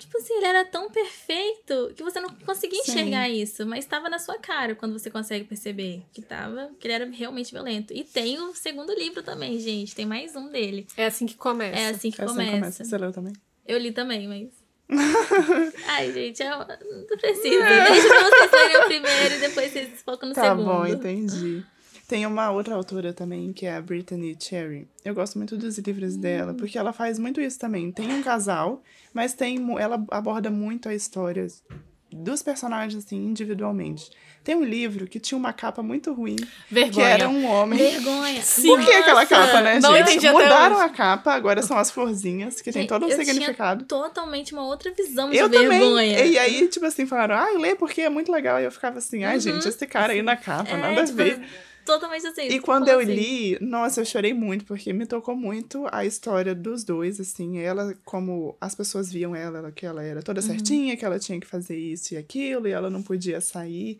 [0.00, 2.90] Tipo assim, ele era tão perfeito que você não conseguia Sim.
[2.92, 3.64] enxergar isso.
[3.66, 7.52] Mas estava na sua cara quando você consegue perceber que tava, que ele era realmente
[7.52, 7.92] violento.
[7.92, 9.94] E tem o segundo livro também, gente.
[9.94, 10.86] Tem mais um dele.
[10.96, 11.78] É assim que começa.
[11.78, 12.50] É assim que Assim começa.
[12.52, 12.84] começa.
[12.84, 13.32] Você leu também?
[13.66, 14.48] Eu li também, mas.
[15.86, 16.66] Ai, gente, eu não
[17.18, 17.64] precisa.
[17.64, 20.64] Deixa pra vocês lerem o primeiro e depois vocês focam no Tá segundo.
[20.64, 21.64] bom, entendi.
[22.10, 24.88] Tem uma outra autora também, que é a Brittany Cherry.
[25.04, 26.20] Eu gosto muito dos livros Hum.
[26.20, 27.92] dela, porque ela faz muito isso também.
[27.92, 28.82] Tem um casal,
[29.14, 31.46] mas tem ela aborda muito a história
[32.12, 34.10] dos personagens, assim, individualmente.
[34.42, 37.06] Tem um livro que tinha uma capa muito ruim, que Vergonha.
[37.06, 37.78] era um homem...
[37.78, 38.42] Vergonha.
[38.66, 40.08] Por que aquela capa, né, Não gente?
[40.16, 43.84] entendi Mudaram a capa, agora são as florzinhas, que tem Gente, todo um significado.
[43.84, 45.68] totalmente uma outra visão de Eu também.
[45.78, 46.24] vergonha.
[46.24, 48.58] E aí, tipo assim, falaram, ai, lê porque é muito legal.
[48.60, 49.40] E eu ficava assim, ai, Uhum.
[49.42, 51.40] gente, esse cara aí na capa, É, nada a tipo, ver.
[51.84, 52.42] Totalmente assim.
[52.48, 53.14] E quando como eu assim?
[53.14, 57.94] li, nossa, eu chorei muito, porque me tocou muito a história dos dois, assim, ela,
[58.04, 60.22] como as pessoas viam ela, que ela era Uhum.
[60.24, 63.98] toda certinha, que ela tinha que fazer isso e aquilo, e ela não podia sair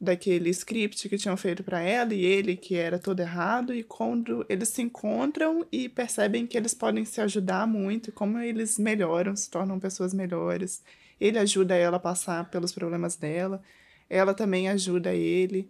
[0.00, 4.44] daquele script que tinham feito pra ela, e ele que era todo errado, e quando
[4.48, 9.50] eles se encontram e percebem que eles podem se ajudar muito, como eles melhoram, se
[9.50, 10.82] tornam pessoas melhores.
[11.20, 13.62] Ele ajuda ela a passar pelos problemas dela,
[14.08, 15.68] ela também ajuda ele.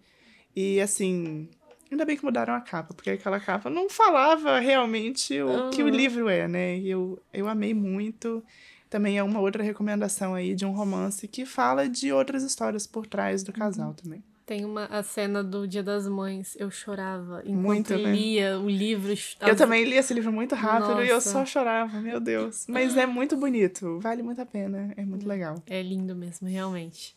[0.54, 1.48] E assim,
[1.90, 5.86] ainda bem que mudaram a capa, porque aquela capa não falava realmente o que o
[5.86, 5.92] Uhum.
[5.92, 6.76] livro é, né?
[6.78, 8.42] E eu, eu amei muito.
[8.88, 13.06] Também é uma outra recomendação aí de um romance que fala de outras histórias por
[13.06, 13.58] trás do Uhum.
[13.58, 14.22] casal também.
[14.44, 16.56] Tem uma a cena do Dia das Mães.
[16.58, 18.12] Eu chorava enquanto Muito, né?
[18.12, 19.14] lia o livro.
[19.42, 21.30] Eu também li esse livro muito rápido e eu Nossa.
[21.30, 22.66] só chorava, meu Deus.
[22.66, 25.62] Mas é muito bonito, vale muito a pena, é muito legal.
[25.68, 27.14] É lindo mesmo, realmente.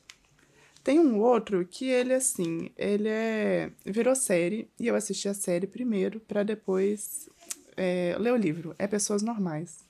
[0.83, 3.71] Tem um outro que ele, assim, ele é.
[3.85, 7.29] virou série, e eu assisti a série primeiro, pra depois
[7.77, 8.75] é, ler o livro.
[8.77, 9.85] É Pessoas Normais.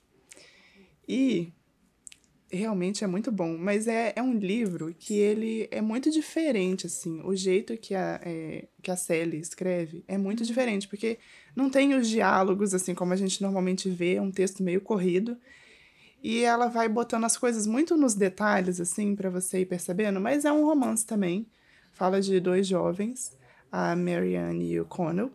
[1.07, 1.51] E
[2.51, 7.21] realmente é muito bom, mas é, é um livro que ele é muito diferente, assim.
[7.23, 11.17] O jeito que a, é, que a Sally escreve é muito diferente, porque
[11.55, 15.37] não tem os diálogos, assim, como a gente normalmente vê, é um texto meio corrido.
[16.23, 20.45] E ela vai botando as coisas muito nos detalhes, assim, pra você ir percebendo, mas
[20.45, 21.45] é um romance também.
[21.91, 23.37] Fala de dois jovens,
[23.69, 25.29] a Marianne e o Connell.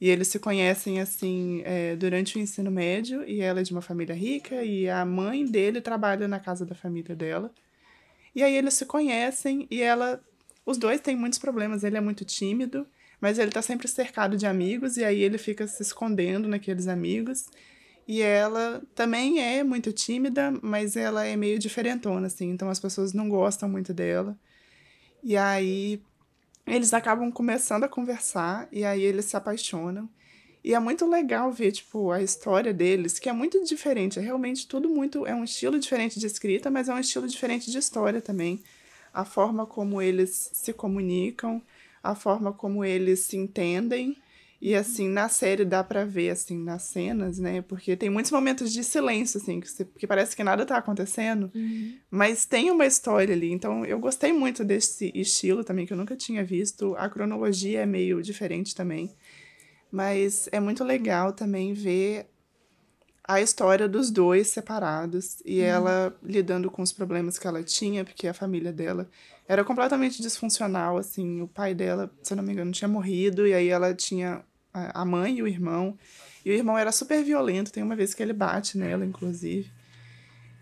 [0.00, 3.80] E eles se conhecem, assim, é, durante o ensino médio, e ela é de uma
[3.80, 7.50] família rica, e a mãe dele trabalha na casa da família dela.
[8.34, 10.22] E aí eles se conhecem, e ela.
[10.64, 11.82] Os dois têm muitos problemas.
[11.82, 12.86] Ele é muito tímido,
[13.20, 17.46] mas ele tá sempre cercado de amigos, e aí ele fica se escondendo naqueles amigos.
[18.08, 23.12] E ela também é muito tímida, mas ela é meio diferentona, assim, então as pessoas
[23.12, 24.34] não gostam muito dela.
[25.22, 26.00] E aí
[26.66, 30.08] eles acabam começando a conversar, e aí eles se apaixonam.
[30.64, 34.18] E é muito legal ver, tipo, a história deles, que é muito diferente.
[34.18, 35.26] É realmente tudo muito.
[35.26, 38.62] É um estilo diferente de escrita, mas é um estilo diferente de história também.
[39.12, 41.62] A forma como eles se comunicam,
[42.02, 44.16] a forma como eles se entendem.
[44.60, 47.62] E assim, na série dá pra ver, assim, nas cenas, né?
[47.62, 51.50] Porque tem muitos momentos de silêncio, assim, que, você, que parece que nada tá acontecendo,
[52.10, 53.52] mas tem uma história ali.
[53.52, 56.96] Então, eu gostei muito desse estilo também, que eu nunca tinha visto.
[56.96, 59.14] A cronologia é meio diferente também.
[59.92, 62.26] Mas é muito legal também ver
[63.28, 68.26] a história dos dois separados e ela lidando com os problemas que ela tinha, porque
[68.26, 69.08] a família dela
[69.46, 73.52] era completamente disfuncional, assim, o pai dela, se eu não me engano, tinha morrido e
[73.52, 74.42] aí ela tinha
[74.72, 75.98] a mãe e o irmão.
[76.44, 79.70] E o irmão era super violento, tem uma vez que ele bate nela, inclusive.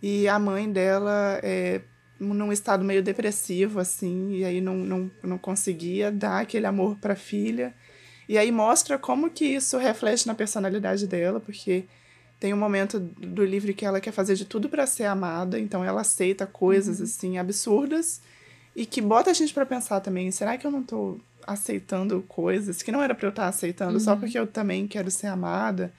[0.02, 1.80] E a mãe dela é
[2.18, 7.12] num estado meio depressivo, assim, e aí não, não, não conseguia dar aquele amor para
[7.12, 7.74] a filha.
[8.28, 11.84] E aí mostra como que isso reflete na personalidade dela, porque
[12.40, 15.84] tem um momento do livro que ela quer fazer de tudo para ser amada, então
[15.84, 18.20] ela aceita coisas assim absurdas
[18.76, 22.82] e que bota a gente para pensar também, será que eu não tô aceitando coisas
[22.82, 25.90] que não era para eu estar aceitando só porque eu também quero ser amada?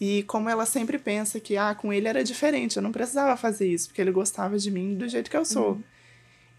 [0.00, 3.68] E como ela sempre pensa que ah, com ele era diferente, eu não precisava fazer
[3.68, 5.78] isso, porque ele gostava de mim do jeito que eu sou.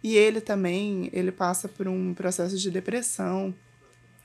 [0.04, 3.56] E ele também, ele passa por um processo de depressão,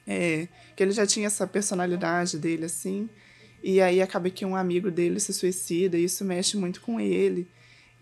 [0.07, 3.09] é, que ele já tinha essa personalidade dele assim,
[3.63, 7.49] e aí acaba que um amigo dele se suicida, e isso mexe muito com ele.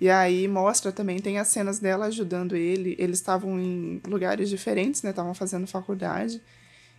[0.03, 5.01] E aí mostra também, tem as cenas dela ajudando ele, eles estavam em lugares diferentes,
[5.01, 6.43] né, estavam fazendo faculdade.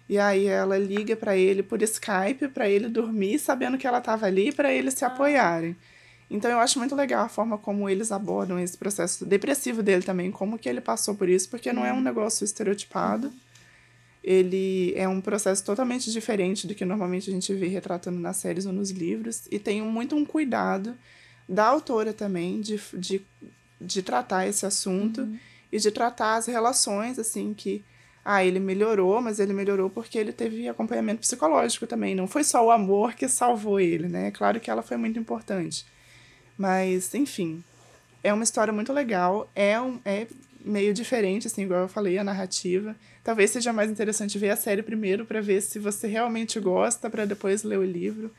[0.07, 4.25] E aí ela liga para ele por Skype para ele dormir sabendo que ela estava
[4.25, 5.75] ali para eles se apoiarem.
[6.31, 10.31] Então eu acho muito legal a forma como eles abordam esse processo depressivo dele também,
[10.31, 13.33] como que ele passou por isso, porque não é um negócio estereotipado.
[14.23, 18.65] Ele é um processo totalmente diferente do que normalmente a gente vê retratando nas séries
[18.65, 20.95] ou nos livros e tem muito um cuidado
[21.53, 23.21] da autora também de, de,
[23.79, 25.27] de tratar esse assunto
[25.71, 27.83] e de tratar as relações assim que
[28.25, 32.15] ah, ele melhorou, mas ele melhorou porque ele teve acompanhamento psicológico também.
[32.15, 34.27] Não foi só o amor que salvou ele, né?
[34.27, 35.85] É claro que ela foi muito importante.
[36.57, 37.63] Mas, enfim,
[38.23, 39.49] é uma história muito legal.
[39.53, 40.25] É, um, é
[40.63, 42.95] meio diferente, assim, igual eu falei, a narrativa.
[43.23, 47.25] Talvez seja mais interessante ver a série primeiro para ver se você realmente gosta, para
[47.25, 48.33] depois ler o livro.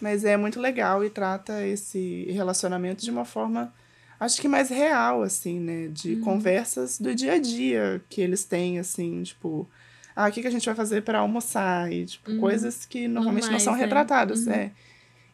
[0.00, 3.72] Mas é muito legal e trata esse relacionamento de uma forma
[4.20, 5.88] acho que mais real, assim, né?
[5.88, 9.68] De conversas do dia a dia que eles têm, assim, tipo,
[10.14, 11.92] ah, o que, que a gente vai fazer para almoçar?
[11.92, 13.84] E, tipo, coisas que normalmente Normais, não são é.
[13.84, 14.72] retratadas, é.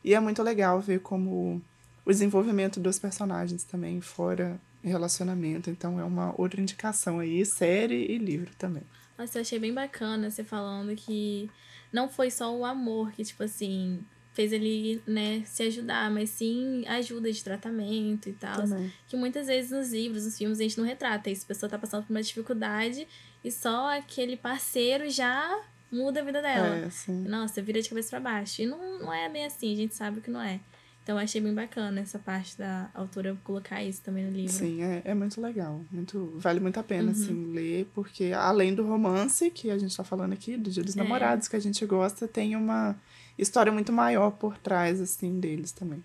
[0.05, 1.63] E é muito legal ver como
[2.05, 5.71] o desenvolvimento dos personagens também, fora relacionamento.
[5.71, 8.83] Então é uma outra indicação aí, série e livro também.
[9.17, 11.49] Nossa, eu achei bem bacana você falando que
[11.93, 14.01] não foi só o amor que, tipo assim,
[14.35, 18.57] fez ele, né, se ajudar, mas sim ajuda de tratamento e tal.
[18.63, 18.93] Também.
[19.09, 21.45] Que muitas vezes nos livros, nos filmes, a gente não retrata isso.
[21.45, 23.07] A pessoa tá passando por uma dificuldade
[23.45, 26.77] e só aquele parceiro já muda a vida dela.
[26.79, 27.23] É, sim.
[27.29, 28.61] Nossa, vira de cabeça pra baixo.
[28.63, 30.59] E não, não é bem assim, a gente sabe que não é.
[31.05, 34.51] Então eu achei bem bacana essa parte da autora colocar isso também no livro.
[34.53, 35.85] Sim, é, é muito legal.
[35.93, 37.11] Muito, vale muito a pena, Uhum.
[37.11, 40.97] assim, ler, porque além do romance, que a gente tá falando aqui, do Dia dos
[40.97, 40.99] É.
[41.03, 42.97] Namorados, que a gente gosta, tem uma
[43.39, 46.03] história muito maior por trás, assim, deles também.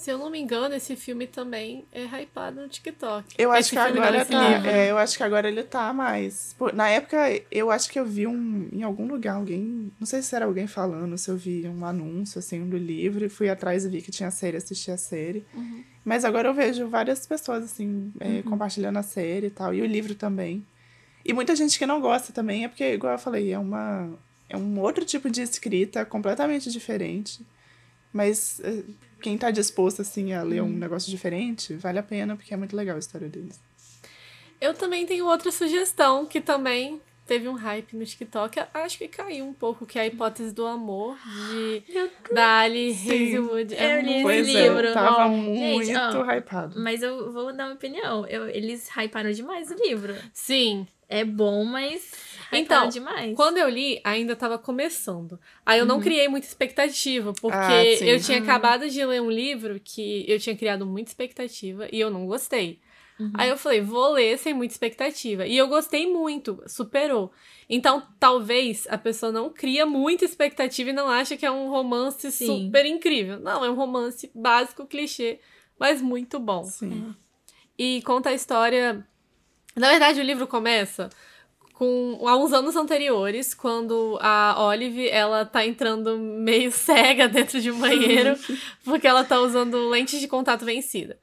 [0.00, 3.34] Se eu não me engano, esse filme também é hypado no TikTok.
[3.36, 4.48] Eu acho Esse que agora tá.
[4.48, 4.70] livro.
[4.70, 6.56] É, eu acho que agora ele tá mais.
[6.72, 7.18] Na época,
[7.50, 8.66] eu acho que eu vi um.
[8.72, 9.92] Em algum lugar, alguém.
[10.00, 13.28] Não sei se era alguém falando, se eu vi um anúncio assim do livro, e
[13.28, 15.44] fui atrás e vi que tinha série, assisti a série.
[15.52, 15.84] Uhum.
[16.02, 19.74] Mas agora eu vejo várias pessoas, assim, é, compartilhando a série e tal.
[19.74, 20.64] E o livro também.
[21.22, 24.18] E muita gente que não gosta também, é porque, igual eu falei, é uma.
[24.50, 27.40] É um outro tipo de escrita completamente diferente.
[28.12, 28.82] Mas é,
[29.22, 32.74] quem tá disposto, assim, a ler um negócio diferente, vale a pena, porque é muito
[32.76, 33.60] legal a história deles.
[34.60, 38.60] Eu também tenho outra sugestão que também teve um hype no TikTok.
[38.74, 41.16] Acho que caiu um pouco, que é a hipótese do amor
[41.48, 41.82] de
[42.34, 42.90] da Ali.
[42.90, 43.74] Hazelwood.
[43.74, 45.28] É Eu li esse livro, é, tava ó.
[45.28, 46.80] muito Gente, ó, hypado.
[46.80, 48.26] Mas eu vou dar uma opinião.
[48.26, 50.14] Eu, eles hyparam demais o livro.
[50.32, 50.86] Sim.
[51.08, 52.12] É bom, mas
[52.52, 53.36] Então, demais.
[53.36, 55.38] Quando eu li, ainda tava começando.
[55.64, 59.80] Aí eu não criei muita expectativa, porque Ah, eu tinha acabado de ler um livro
[59.82, 62.80] que eu tinha criado muita expectativa e eu não gostei.
[63.34, 65.46] Aí eu falei, vou ler sem muita expectativa.
[65.46, 67.30] E eu gostei muito, superou.
[67.68, 72.30] Então, talvez a pessoa não cria muita expectativa e não acha que é um romance
[72.32, 72.46] Sim.
[72.46, 73.38] super incrível.
[73.38, 75.38] Não, é um romance básico, clichê,
[75.78, 76.64] mas muito bom.
[76.64, 77.14] Sim.
[77.78, 79.06] E conta a história.
[79.76, 81.10] Na verdade, o livro começa
[81.80, 87.70] com há uns anos anteriores, quando a Olive ela tá entrando meio cega dentro de
[87.70, 88.38] um banheiro,
[88.84, 91.18] porque ela tá usando lentes de contato vencida.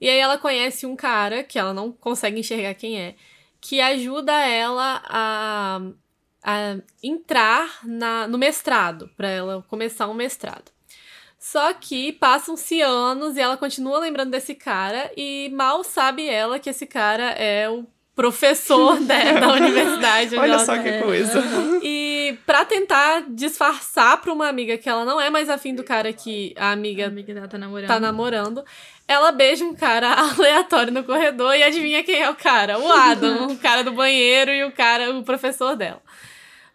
[0.00, 3.16] E aí ela conhece um cara que ela não consegue enxergar quem é,
[3.60, 5.82] que ajuda ela a,
[6.42, 10.72] a entrar na, no mestrado, para ela começar um mestrado.
[11.38, 16.70] Só que passam-se anos e ela continua lembrando desse cara e mal sabe ela que
[16.70, 17.86] esse cara é o
[18.18, 20.36] professor da, da universidade.
[20.36, 21.40] Olha só que coisa.
[21.80, 26.12] E pra tentar disfarçar pra uma amiga que ela não é mais afim do cara
[26.12, 27.86] que a A amiga amiga dela tá namorando.
[27.86, 28.64] tá namorando,
[29.06, 32.76] ela beija um cara aleatório no corredor e adivinha quem é o cara?
[32.76, 36.02] O Adam, o cara do banheiro e o cara, o professor dela.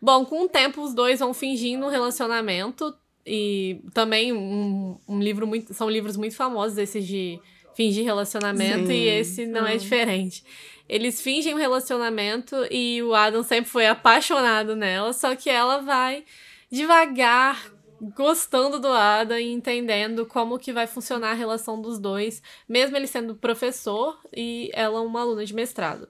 [0.01, 2.95] Bom, com o tempo os dois vão fingindo um relacionamento
[3.27, 7.38] e também um, um livro muito, são livros muito famosos esses de
[7.75, 8.93] fingir relacionamento Sim.
[8.93, 10.41] e esse não é diferente.
[10.87, 16.23] Eles fingem um relacionamento e o Adam sempre foi apaixonado nela, só que ela vai
[16.71, 17.71] devagar
[18.15, 23.07] gostando do Adam e entendendo como que vai funcionar a relação dos dois, mesmo ele
[23.07, 26.09] sendo professor e ela uma aluna de mestrado.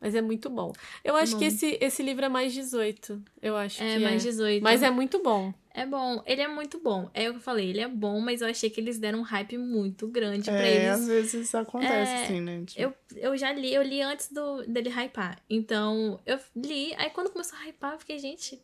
[0.00, 0.72] Mas é muito bom.
[1.02, 1.38] Eu acho bom.
[1.38, 3.20] que esse, esse livro é mais 18.
[3.40, 4.28] Eu acho É, que mais é.
[4.28, 4.62] 18.
[4.62, 5.52] Mas é muito bom.
[5.78, 7.10] É bom, ele é muito bom.
[7.12, 9.22] É o que eu falei, ele é bom, mas eu achei que eles deram um
[9.22, 11.00] hype muito grande pra É, eles.
[11.00, 12.62] às vezes acontece É, assim, né?
[12.64, 15.38] Tipo, Eu, eu já li, eu li antes do, dele hypar.
[15.50, 18.58] Então, eu li, aí quando começou a hypar, eu fiquei, gente.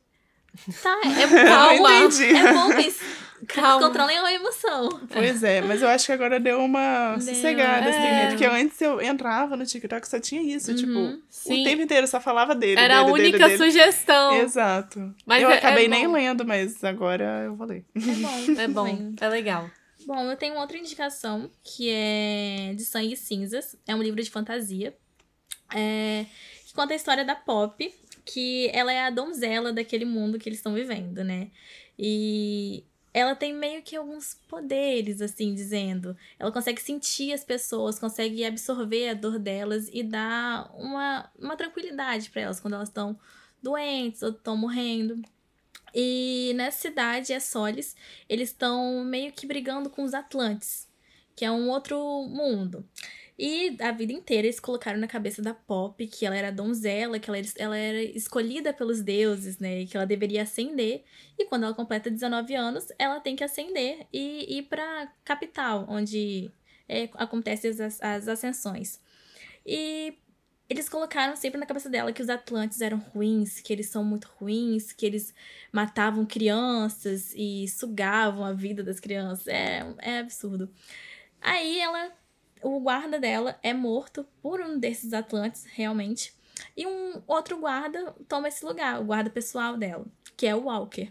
[0.83, 1.45] Tá, é bom.
[1.45, 1.95] Calma.
[1.97, 2.25] entendi.
[2.37, 3.01] É bom, mas
[3.49, 3.87] Calma.
[3.87, 4.89] controlem a emoção.
[5.11, 8.25] Pois é, mas eu acho que agora deu uma Deu, sossegada, assim, né?
[8.25, 8.29] é.
[8.29, 11.21] Porque antes eu entrava no TikTok só tinha isso, tipo, Uhum.
[11.29, 11.61] Sim.
[11.63, 12.81] o tempo inteiro só falava dele.
[12.81, 13.59] Era a dele, dele, única dele.
[13.59, 14.35] sugestão.
[14.41, 15.15] Exato.
[15.27, 15.95] Mas eu é- é acabei bom.
[15.95, 17.85] nem lendo, mas agora eu vou ler.
[17.97, 18.33] É bom.
[18.61, 19.71] É bom, é legal.
[20.07, 23.77] Bom, eu tenho outra indicação, que é de Sangue e Cinzas.
[23.87, 24.95] É um livro de fantasia.
[25.75, 26.27] é,
[26.67, 30.59] que conta a história da Pop, que ela é a donzela daquele mundo que eles
[30.59, 31.51] estão vivendo, né?
[31.99, 36.17] E ela tem meio que alguns poderes, assim, dizendo.
[36.39, 42.31] Ela consegue sentir as pessoas, consegue absorver a dor delas e dar uma, uma tranquilidade
[42.31, 43.19] para elas quando elas estão
[43.63, 45.21] doentes ou estão morrendo.
[45.95, 47.95] E nessa cidade, é Solis,
[48.29, 50.89] eles estão meio que brigando com os Atlantes,
[51.37, 52.83] que é um outro mundo.
[53.45, 57.29] E a vida inteira eles colocaram na cabeça da Pop que ela era donzela, que
[57.29, 59.81] ela era, ela era escolhida pelos deuses, né?
[59.81, 61.03] E que ela deveria ascender.
[61.37, 66.53] E quando ela completa 19 anos, ela tem que ascender e ir pra capital, onde
[66.89, 69.01] é, acontecem as, as ascensões.
[69.67, 70.17] E
[70.71, 74.29] eles colocaram sempre na cabeça dela que os Atlantes eram ruins, que eles são muito
[74.39, 75.35] ruins, que eles
[75.73, 79.49] matavam crianças e sugavam a vida das crianças.
[79.49, 80.71] É, é absurdo.
[81.41, 82.22] Aí ela.
[82.63, 86.33] O guarda dela é morto por um desses Atlantes, realmente.
[86.77, 91.11] E um outro guarda toma esse lugar, o guarda pessoal dela, que é o Walker.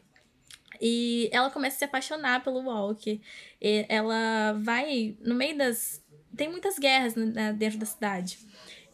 [0.80, 3.20] E ela começa a se apaixonar pelo Walker.
[3.62, 6.02] E ela vai no meio das.
[6.36, 8.40] Tem muitas guerras né, dentro da cidade.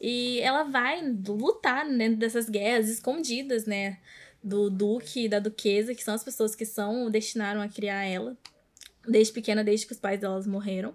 [0.01, 3.99] E ela vai lutar dentro dessas guerras escondidas, né?
[4.43, 8.37] Do duque e da duquesa, que são as pessoas que são destinaram a criar ela
[9.07, 10.93] desde pequena, desde que os pais delas morreram.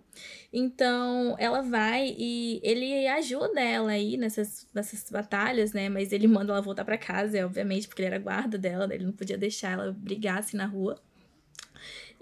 [0.53, 5.88] Então, ela vai e ele ajuda ela aí nessas, nessas batalhas, né?
[5.88, 8.94] Mas ele manda ela voltar para casa, obviamente, porque ele era guarda dela, né?
[8.94, 11.01] ele não podia deixar ela brigar assim na rua.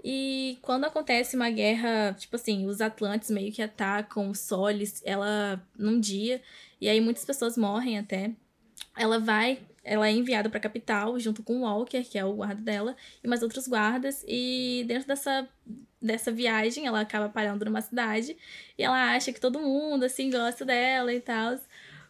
[0.03, 5.61] E quando acontece uma guerra, tipo assim, os Atlantes meio que atacam os Solis, ela
[5.77, 6.41] num dia,
[6.79, 8.31] e aí muitas pessoas morrem até.
[8.97, 12.61] Ela vai, ela é enviada pra capital junto com o Walker, que é o guarda
[12.61, 15.47] dela, e mais outros guardas, e dentro dessa
[16.01, 18.35] dessa viagem, ela acaba parando numa cidade
[18.75, 21.59] e ela acha que todo mundo assim gosta dela e tal.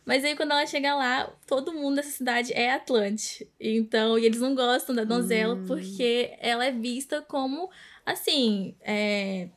[0.05, 3.47] Mas aí quando ela chega lá, todo mundo dessa cidade é Atlante.
[3.60, 5.65] Então, e eles não gostam da donzela Hum.
[5.67, 7.69] porque ela é vista como
[8.05, 9.49] assim, é...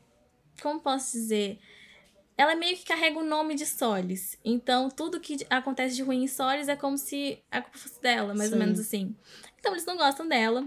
[0.60, 1.58] como posso dizer?
[2.36, 4.36] Ela meio que carrega o nome de Solis.
[4.44, 8.34] Então, tudo que acontece de ruim em Solis é como se a culpa fosse dela,
[8.34, 8.64] mais ou Sim.
[8.64, 9.16] menos assim.
[9.58, 10.66] Então, eles não gostam dela.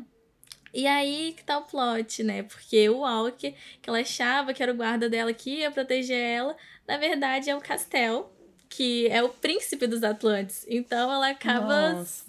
[0.73, 2.43] E aí que tá o plot, né?
[2.43, 6.55] Porque o Walker, que ela achava que era o guarda dela que ia proteger ela,
[6.87, 8.31] na verdade é o Castel,
[8.69, 10.65] que é o príncipe dos Atlantes.
[10.69, 12.25] Então ela acaba Nossa.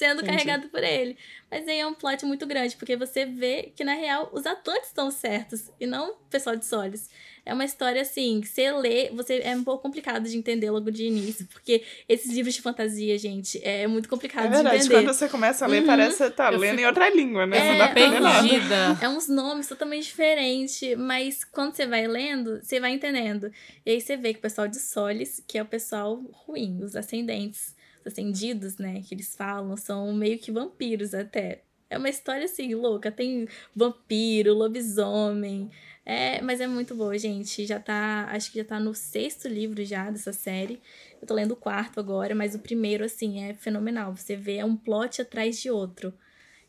[0.00, 0.38] Sendo entendi.
[0.38, 1.16] carregada por ele.
[1.50, 4.88] Mas aí é um plot muito grande, porque você vê que, na real, os Atlantes
[4.88, 7.10] estão certos e não o pessoal de Solis.
[7.44, 10.90] É uma história assim, que você lê, você é um pouco complicado de entender logo
[10.90, 14.94] de início, porque esses livros de fantasia, gente, é muito complicado É de verdade, entender.
[15.02, 15.86] quando você começa a ler, Uhum.
[15.86, 17.58] parece que você tá Eu lendo fico- em outra língua, né?
[17.58, 18.98] É, Não dá pra entender nada.
[19.02, 23.50] É uns nomes totalmente diferentes, mas quando você vai lendo, você vai entendendo.
[23.84, 26.94] E aí você vê que o pessoal de Solis, que é o pessoal ruim, os
[26.94, 31.62] ascendentes, os ascendidos, né, que eles falam, são meio que vampiros até.
[31.90, 33.10] É uma história assim, louca.
[33.10, 35.68] Tem vampiro, lobisomem.
[36.06, 37.66] É, mas é muito boa, gente.
[37.66, 38.28] Já tá.
[38.30, 40.80] Acho que já tá no sexto livro já dessa série.
[41.20, 44.14] Eu tô lendo o quarto agora, mas o primeiro, assim, é fenomenal.
[44.16, 46.14] Você vê é um plot atrás de outro.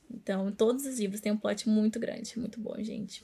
[0.10, 2.38] Então, todos os livros têm um plot muito grande.
[2.40, 3.24] Muito bom, gente.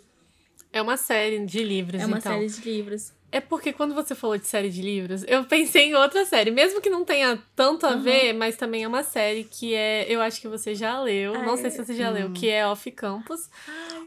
[0.71, 2.31] É uma série de livros, É uma então.
[2.33, 3.13] série de livros.
[3.29, 6.49] É porque quando você falou de série de livros, eu pensei em outra série.
[6.49, 8.01] Mesmo que não tenha tanto a Uhum.
[8.01, 10.05] ver, mas também é uma série que é.
[10.07, 11.35] Eu acho que você já leu.
[11.35, 11.69] Ah, não sei é?
[11.71, 12.13] se você já Hum.
[12.13, 13.49] leu, que é Off Campus.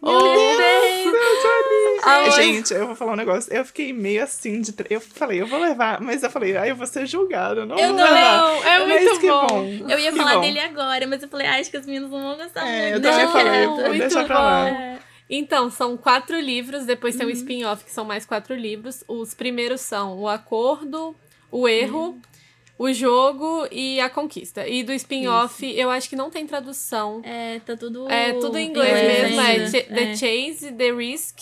[0.03, 1.15] Meu Ou- Deus!
[2.03, 3.53] Aonde- Gente, eu vou falar um negócio.
[3.53, 4.73] Eu fiquei meio assim de.
[4.73, 7.67] tre- Eu falei, eu vou levar, mas eu falei, ai, eu vou ser julgada.
[7.67, 8.39] Não Eu vou não- levar.
[8.39, 9.65] Não, é Mas muito que bom.
[9.89, 10.41] Eu ia Que falar bom.
[10.41, 12.91] dele agora, mas eu falei, ah, acho que os meninos não vão gostar É, eu
[12.93, 13.03] muito.
[13.03, 14.65] também Não, falei, muito deixa pra lá.
[14.65, 14.77] bom.
[14.77, 14.90] É.
[15.33, 17.21] Então, são quatro livros, depois Uhum.
[17.21, 19.05] tem um spin-off que são mais quatro livros.
[19.07, 21.15] Os primeiros são O Acordo,
[21.53, 22.23] O Erro, Uhum.
[22.79, 24.67] O Jogo e A Conquista.
[24.67, 27.21] E do spin-off, eu acho que não tem tradução.
[27.23, 28.11] É, tá tudo.
[28.11, 29.71] É tudo em inglês inglês mesmo, é, ainda.
[29.83, 30.17] The É.
[30.17, 31.39] Chase, The Risk,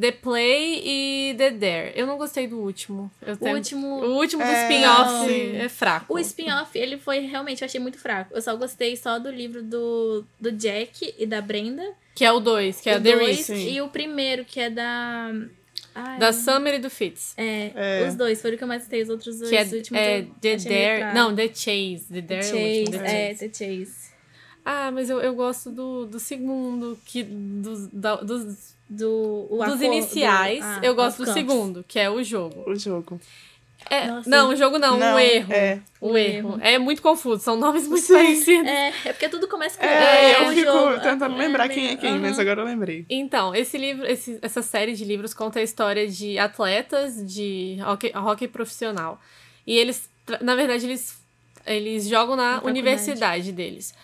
[0.00, 1.92] The Play e The Dare.
[1.94, 3.10] Eu não gostei do último.
[3.24, 3.86] Eu O tenho- último.
[3.86, 6.12] o último do É, spin-off é fraco.
[6.14, 8.34] O spin-off, ele foi realmente, eu achei muito fraco.
[8.34, 11.84] Eu só gostei só do livro do, do Jack e da Brenda.
[12.14, 13.48] Que é o 2, que é o The dois.
[13.48, 15.32] E o primeiro, que é da.
[15.96, 17.34] Ai, Da Summer e do Fitz.
[17.36, 17.70] É,
[18.02, 18.08] É.
[18.08, 19.00] os dois, foram o que eu mais gostei.
[19.02, 20.00] Os outros dois Que é, últimos.
[20.00, 21.14] é The Dare.
[21.14, 22.06] Não, The Chase.
[22.12, 22.98] The Dare é o Chase, último.
[22.98, 23.48] The é, Chase.
[23.48, 23.94] The Chase.
[24.64, 29.80] Ah, mas eu, eu gosto do, do segundo, que dos, da- dos, Do, o dos
[29.80, 30.62] iniciais.
[30.62, 32.64] ah, eu gosto do segundo, que é o jogo.
[32.70, 33.20] O jogo.
[33.90, 34.30] É, Nossa.
[34.30, 35.52] não, o jogo não, o erro.
[35.52, 36.52] É, O, O erro.
[36.52, 36.58] erro.
[36.62, 38.14] É muito confuso, são nomes muito Sim.
[38.14, 38.66] parecidos.
[38.70, 41.68] É, é porque tudo começa com é, é, eu um fico jogo- tentando é, lembrar
[41.68, 43.04] quem é quem, mas agora eu lembrei.
[43.10, 48.10] Então, esse livro, esse- essa série de livros conta a história de atletas de hockey,
[48.16, 49.20] hockey profissional.
[49.66, 50.08] E eles,
[50.40, 51.18] na verdade, eles,
[51.66, 53.94] eles jogam na, Na universidade deles.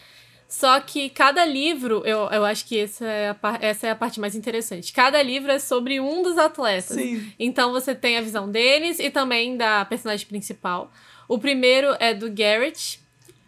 [0.50, 4.18] Só que cada livro, eu, eu acho que essa é, a, essa é a parte
[4.18, 4.92] mais interessante.
[4.92, 6.96] Cada livro é sobre um dos atletas.
[6.96, 7.32] Sim.
[7.38, 10.92] Então você tem a visão deles e também da personagem principal.
[11.28, 12.98] O primeiro é do Garrett.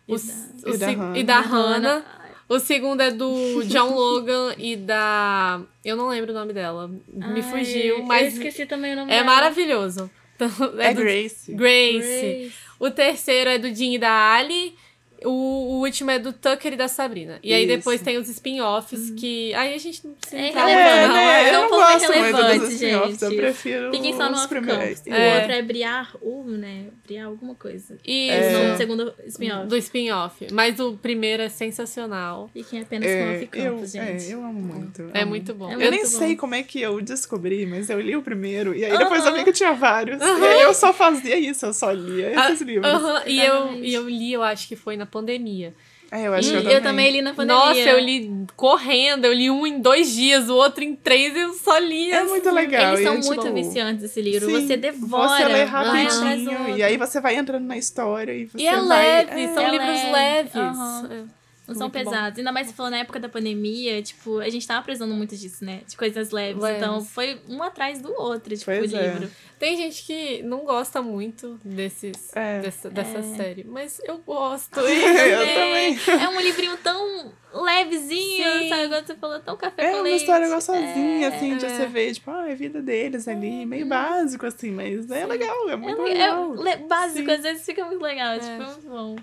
[0.07, 1.19] O, E da- o e da se- Hannah.
[1.19, 2.05] e da Hannah.
[2.49, 5.61] O segundo é do John Logan e da.
[5.85, 6.87] Eu não lembro o nome dela.
[7.09, 9.27] Me Ai, fugiu, Eu mas esqueci também o nome é dela.
[9.27, 10.09] maravilhoso.
[10.37, 10.49] Então,
[10.79, 11.53] É, do- Grace.
[11.53, 11.99] Grace.
[11.99, 12.53] Grace.
[12.79, 14.77] O terceiro é do Jim e da Ali.
[15.25, 17.39] O, o último é do Tucker e da Sabrina.
[17.43, 17.77] E aí Isso.
[17.77, 19.53] depois tem os spin-offs que.
[19.55, 21.15] Aí a gente não precisa É entrar É, muito, relevante, não.
[21.15, 21.43] né?
[21.51, 23.41] é Eu um não gosto muito irrelevante, dos spin-offs, eu gente.
[23.41, 25.01] prefiro Fiquem só no Off primeiros.
[25.07, 25.37] O É.
[25.37, 26.85] outro é Briar U, né?
[27.07, 27.99] Briar alguma coisa.
[28.05, 29.67] Esse nome do segundo spin-off.
[29.67, 30.47] Do spin-off.
[30.53, 32.51] Mas o primeiro é sensacional.
[32.53, 34.31] Fiquem apenas com É, Off eu, Campus, é, gente.
[34.33, 35.11] eu amo muito.
[35.15, 35.31] É amo.
[35.31, 35.71] muito bom.
[35.71, 36.07] É Eu muito nem bom.
[36.09, 38.75] sei como é que eu descobri, mas eu li o primeiro.
[38.75, 39.39] E aí depois eu Aham.
[39.39, 40.21] vi que tinha vários.
[40.21, 42.87] E aí eu só fazia isso, eu só lia esses Ah, livros.
[42.93, 45.73] aham, E, eu, e eu li, eu acho que foi na pandemia.
[46.11, 46.83] É, eu acho E que eu eu também.
[46.83, 47.65] também li na pandemia.
[47.65, 51.55] Nossa, eu li correndo, eu li um em dois dias, o outro em três, eu
[51.55, 52.11] só li.
[52.11, 52.29] É assim.
[52.29, 52.89] muito legal.
[52.89, 54.47] Eles e são é, muito tipo, viciantes esse livro.
[54.47, 55.29] sim, você devora.
[55.29, 56.77] Você lê rapidinho.
[56.77, 58.87] E aí você vai entrando na história e você E é vai...
[59.25, 60.55] leve, são É livros leve, leves.
[60.57, 61.29] aham.
[61.73, 61.75] É.
[61.75, 62.11] Não são Muito bom.
[62.11, 62.39] pesados.
[62.39, 65.65] Ainda mais se falou na época da pandemia, tipo, a gente tava precisando muito disso,
[65.65, 65.81] né?
[65.89, 66.63] De coisas leves.
[66.63, 66.79] Leves.
[66.79, 69.09] Então foi um atrás do outro, tipo, Pois o é.
[69.15, 69.31] livro.
[69.59, 72.61] Tem gente que não gosta muito desses, É.
[72.61, 74.79] dessa, dessa série, mas eu gosto.
[74.81, 75.99] eu também.
[76.21, 78.69] É um livrinho tão levezinho, Sim.
[78.69, 78.83] sabe?
[78.83, 80.21] Agora você falou tão café É com uma leite.
[80.23, 81.69] história gostosinha, assim, de é.
[81.69, 85.69] você ver, tipo, ah, é a vida deles ali, meio básico, assim, mas é legal,
[85.69, 86.55] é É, muito é legal.
[86.55, 87.35] le- básico, Sim.
[87.37, 88.39] às vezes fica muito legal, É.
[88.39, 89.17] tipo, é muito bom.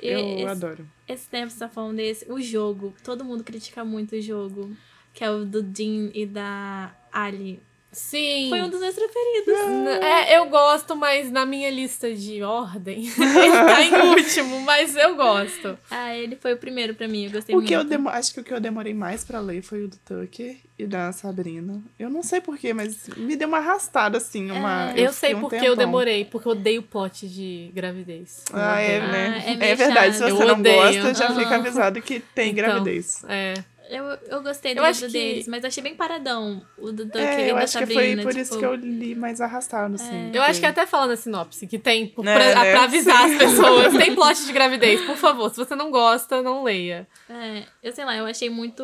[0.00, 0.86] Eu esse, adoro.
[1.12, 4.74] Esse tempo você tá falando desse, o jogo, todo mundo critica muito o jogo,
[5.12, 7.60] que é o do Dean e da Ali.
[7.92, 8.46] Sim.
[8.48, 9.54] Foi um dos meus preferidos.
[10.02, 15.14] É, eu gosto, mas na minha lista de ordem, ele tá em último, mas eu
[15.14, 15.78] gosto.
[15.90, 17.68] Ah, ele foi o primeiro pra mim, eu gostei O muito.
[17.68, 18.08] que eu demo...
[18.08, 21.12] Acho que o que eu demorei mais pra ler foi o do Tucker e da
[21.12, 21.82] Sabrina.
[21.98, 24.86] Eu não sei porquê, mas me deu uma arrastada, assim, uma...
[24.96, 25.76] Eu, fiquei sei um porque eu tempão.
[25.76, 28.44] demorei, porque eu odeio plot de gravidez.
[28.50, 29.12] Eu Ah, é, odeio.
[29.12, 29.44] né?
[29.46, 30.76] Ah, é é, verdade, se você Eu não odeio.
[30.82, 31.38] gosta, já Aham.
[31.40, 33.22] fica avisado que tem Então, gravidez.
[33.28, 33.54] É.
[33.94, 36.90] Eu, eu gostei do Eu acho livro que- deles, mas eu achei bem paradão o
[36.92, 38.22] do Tucker É, e eu da acho que Sabrina.
[38.22, 40.30] foi por tipo, isso que eu li mais arrastado, assim.
[40.32, 42.74] Eu acho que até fala na sinopse que tem pra, Né, pra né?
[42.78, 43.94] avisar as pessoas.
[43.96, 45.50] Tem plot de gravidez, por favor.
[45.50, 47.06] Se você não gosta, não leia.
[47.28, 48.82] É, eu sei lá, eu achei muito.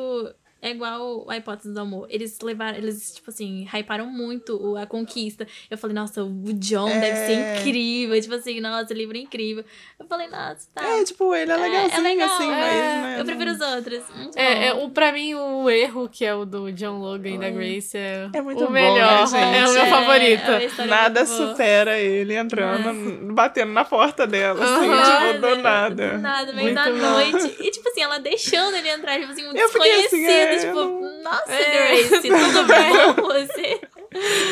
[0.61, 2.09] É igual a hipótese do amor.
[2.11, 5.47] Eles levaram, eles, tipo assim, hyparam muito a conquista.
[5.71, 6.99] Eu falei, nossa, o John É.
[6.99, 8.21] deve ser incrível.
[8.21, 9.65] Tipo assim, nossa, o livro é incrível.
[10.01, 10.83] Eu falei, nossa, tá.
[10.85, 12.51] É, tipo, ele é legalzinho, legal, assim, é.
[12.51, 13.03] mas...
[13.03, 14.03] Né, Eu prefiro os outros.
[14.17, 17.39] Muito É, é, o, pra mim, o erro, que é o do John Logan e
[17.39, 17.53] da Oi.
[17.53, 19.31] Grace, é, É muito o bom, melhor.
[19.31, 20.51] né, é o meu É, favorito.
[20.51, 25.29] é Nada supera ele entrando, batendo na porta dela, assim, Aham.
[25.35, 26.09] tipo, do nada.
[26.09, 26.97] Do nada, meio Muito da bom.
[26.97, 27.57] noite.
[27.61, 30.48] E, tipo assim, ela deixando ele entrar, tipo assim, um Eu fiquei assim, desconhecido.
[30.55, 31.97] É, tipo, nossa, É.
[32.03, 33.81] Grace, tudo bem com você?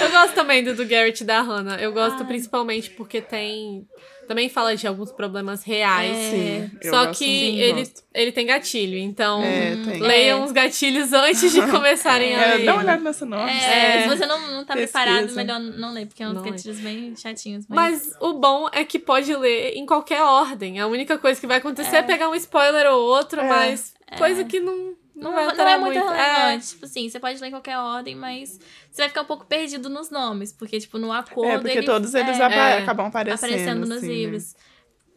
[0.01, 1.77] Eu gosto também do, do Garrett e da Hannah.
[1.81, 3.87] Eu gosto principalmente porque tem.
[4.29, 6.11] Também fala de alguns problemas reais.
[6.17, 6.31] É.
[6.31, 8.03] Sim, eu Só que sim, ele, gosto.
[8.13, 10.01] ele tem gatilho, então É, tem.
[10.01, 10.45] leiam É.
[10.45, 12.65] os gatilhos antes de começarem a É, ler.
[12.67, 13.49] dá uma olhada nessa nota.
[13.51, 14.03] É, É.
[14.03, 14.99] se você não, não tá Pesquisa.
[15.05, 17.65] preparado, melhor não ler, porque é uns gatilhos bem chatinhos.
[17.69, 20.81] Mas, Mas o bom é que pode ler em qualquer ordem.
[20.81, 23.49] A única coisa que vai acontecer é, pegar um spoiler ou outro, É.
[23.49, 26.13] mas coisa que não, não, não, vai não alterar é muito muito.
[26.13, 26.69] relevante.
[26.69, 28.51] Tipo assim, você pode ler em qualquer ordem, mas
[28.91, 31.51] você vai ficar um pouco perdido nos nomes, porque, tipo, no acordo.
[31.51, 33.51] É, porque ele- todos eles é, apa- é, acabam aparecendo.
[33.51, 34.13] aparecendo nos assim, né?
[34.15, 34.55] livros.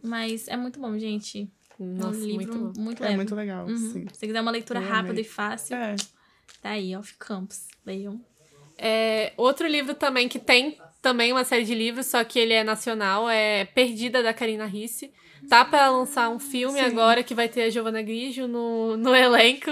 [0.02, 1.48] Mas é muito bom, gente.
[1.78, 3.04] Nossa, um livro muito muito.
[3.04, 3.78] É muito legal, Uhum.
[3.78, 4.08] sim.
[4.12, 5.22] Se você quiser uma leitura Eu rápida amei.
[5.24, 5.96] e fácil, É.
[6.62, 7.68] tá aí, Off Campus.
[7.86, 8.20] Leiam.
[8.78, 12.64] É, outro livro também que tem também uma série de livros, só que ele é
[12.64, 15.12] nacional, é Perdida da Karina Risse.
[15.50, 16.86] Tá pra lançar um filme Sim.
[16.86, 19.72] agora que vai ter a Giovanna Grigio no, no elenco.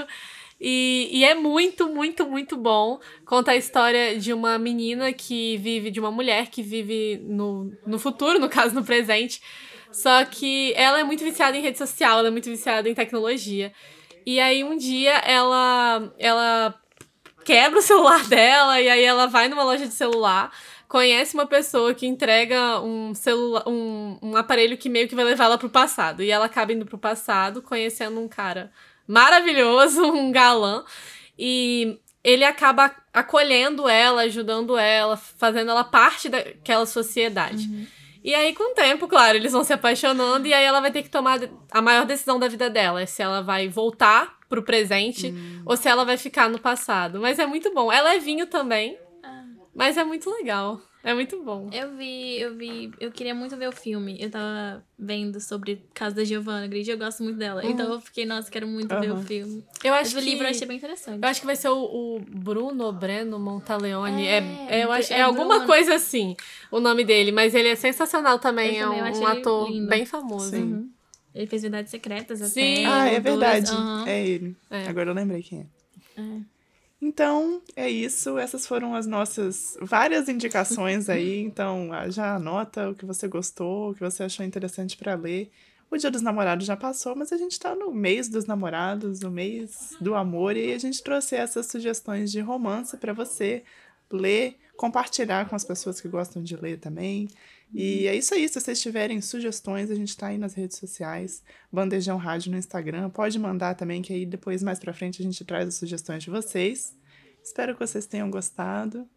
[0.59, 2.99] E, e é muito, muito, muito bom.
[3.25, 7.99] Conta a história de uma menina que vive, de uma mulher que vive no, no
[7.99, 9.39] futuro, no caso, no presente.
[9.91, 13.71] Só que ela é muito viciada em rede social, ela é muito viciada em tecnologia.
[14.25, 16.75] E aí um dia ela, ela
[17.45, 20.51] quebra o celular dela e aí ela vai numa loja de celular,
[20.88, 25.46] conhece uma pessoa que entrega um celular, um, um aparelho que meio que vai levar
[25.46, 26.24] ela pro passado.
[26.24, 28.72] E ela acaba indo pro passado, conhecendo um cara
[29.08, 30.84] maravilhoso, um galã,
[31.38, 37.70] e ele acaba acolhendo ela, ajudando ela, fazendo ela parte daquela sociedade.
[38.24, 41.02] E aí, com o tempo, claro, eles vão se apaixonando e aí ela vai ter
[41.02, 41.40] que tomar
[41.72, 43.02] a maior decisão da vida dela.
[43.02, 45.34] É se ela vai voltar pro presente
[45.66, 47.22] ou se ela vai ficar no passado.
[47.22, 47.90] Mas é muito bom.
[47.90, 48.98] É levinho também,
[49.78, 50.82] mas é muito legal.
[51.03, 51.69] É muito bom.
[51.71, 54.17] Eu vi, eu vi, eu queria muito ver o filme.
[54.19, 57.63] Eu tava vendo sobre o caso da Giovanna Grigio, eu gosto muito dela.
[57.63, 59.23] Então eu fiquei, nossa, quero muito ver o Aham.
[59.23, 59.63] filme.
[59.84, 60.30] Eu Mas acho o que...
[60.30, 61.23] livro eu achei bem interessante.
[61.23, 64.25] Eu acho que vai ser o, o Bruno Breno Montaleone.
[64.25, 65.67] É, É, é, eu acho, é é alguma Bruno.
[65.67, 66.36] coisa assim,
[66.71, 67.32] o nome dele.
[67.32, 68.75] Mas ele é sensacional também.
[68.75, 69.88] Eu é também, um, um ator lindo.
[69.88, 70.49] bem famoso.
[70.49, 70.73] Sim.
[70.73, 70.89] Uhum.
[71.34, 72.49] Ele fez Verdades Secretas até.
[72.49, 72.86] Sim.
[72.86, 73.71] Ah, é verdade.
[74.07, 74.57] É ele.
[74.71, 74.88] É.
[74.88, 75.59] Agora eu lembrei quem
[76.17, 76.21] é.
[76.21, 76.57] É.
[77.02, 78.38] Então, é isso.
[78.38, 81.38] Essas foram as nossas várias indicações aí.
[81.48, 85.52] Então, ah, já anota o que você gostou, o que você achou interessante para ler.
[85.89, 89.32] O Dia dos Namorados já passou, mas a gente tá no mês dos namorados, no
[89.32, 93.64] mês do amor, e a gente trouxe essas sugestões de romance para você
[94.12, 97.28] ler, compartilhar com as pessoas que gostam de ler também.
[97.73, 98.47] E é isso aí.
[98.47, 103.09] Se vocês tiverem sugestões, a gente tá aí nas redes sociais, Bandejão Rádio no Instagram.
[103.09, 106.30] Pode mandar também, que aí depois, mais pra frente, a gente traz as sugestões de
[106.30, 106.95] vocês.
[107.43, 109.07] Espero que vocês tenham gostado.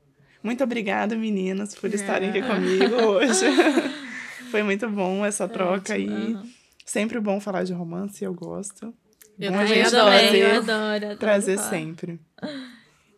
[0.43, 3.45] Muito obrigada, meninas, por estarem aqui comigo hoje.
[4.51, 6.37] Foi muito bom essa troca aí.
[6.85, 8.93] Sempre bom falar de romance, eu gosto.
[9.39, 10.15] Eu bom também gente adoro.
[10.15, 12.21] eu trazer, adoro, adoro trazer sempre.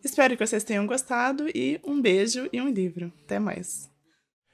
[0.05, 3.13] Espero que vocês tenham gostado e um beijo e um livro.
[3.25, 3.92] Até mais.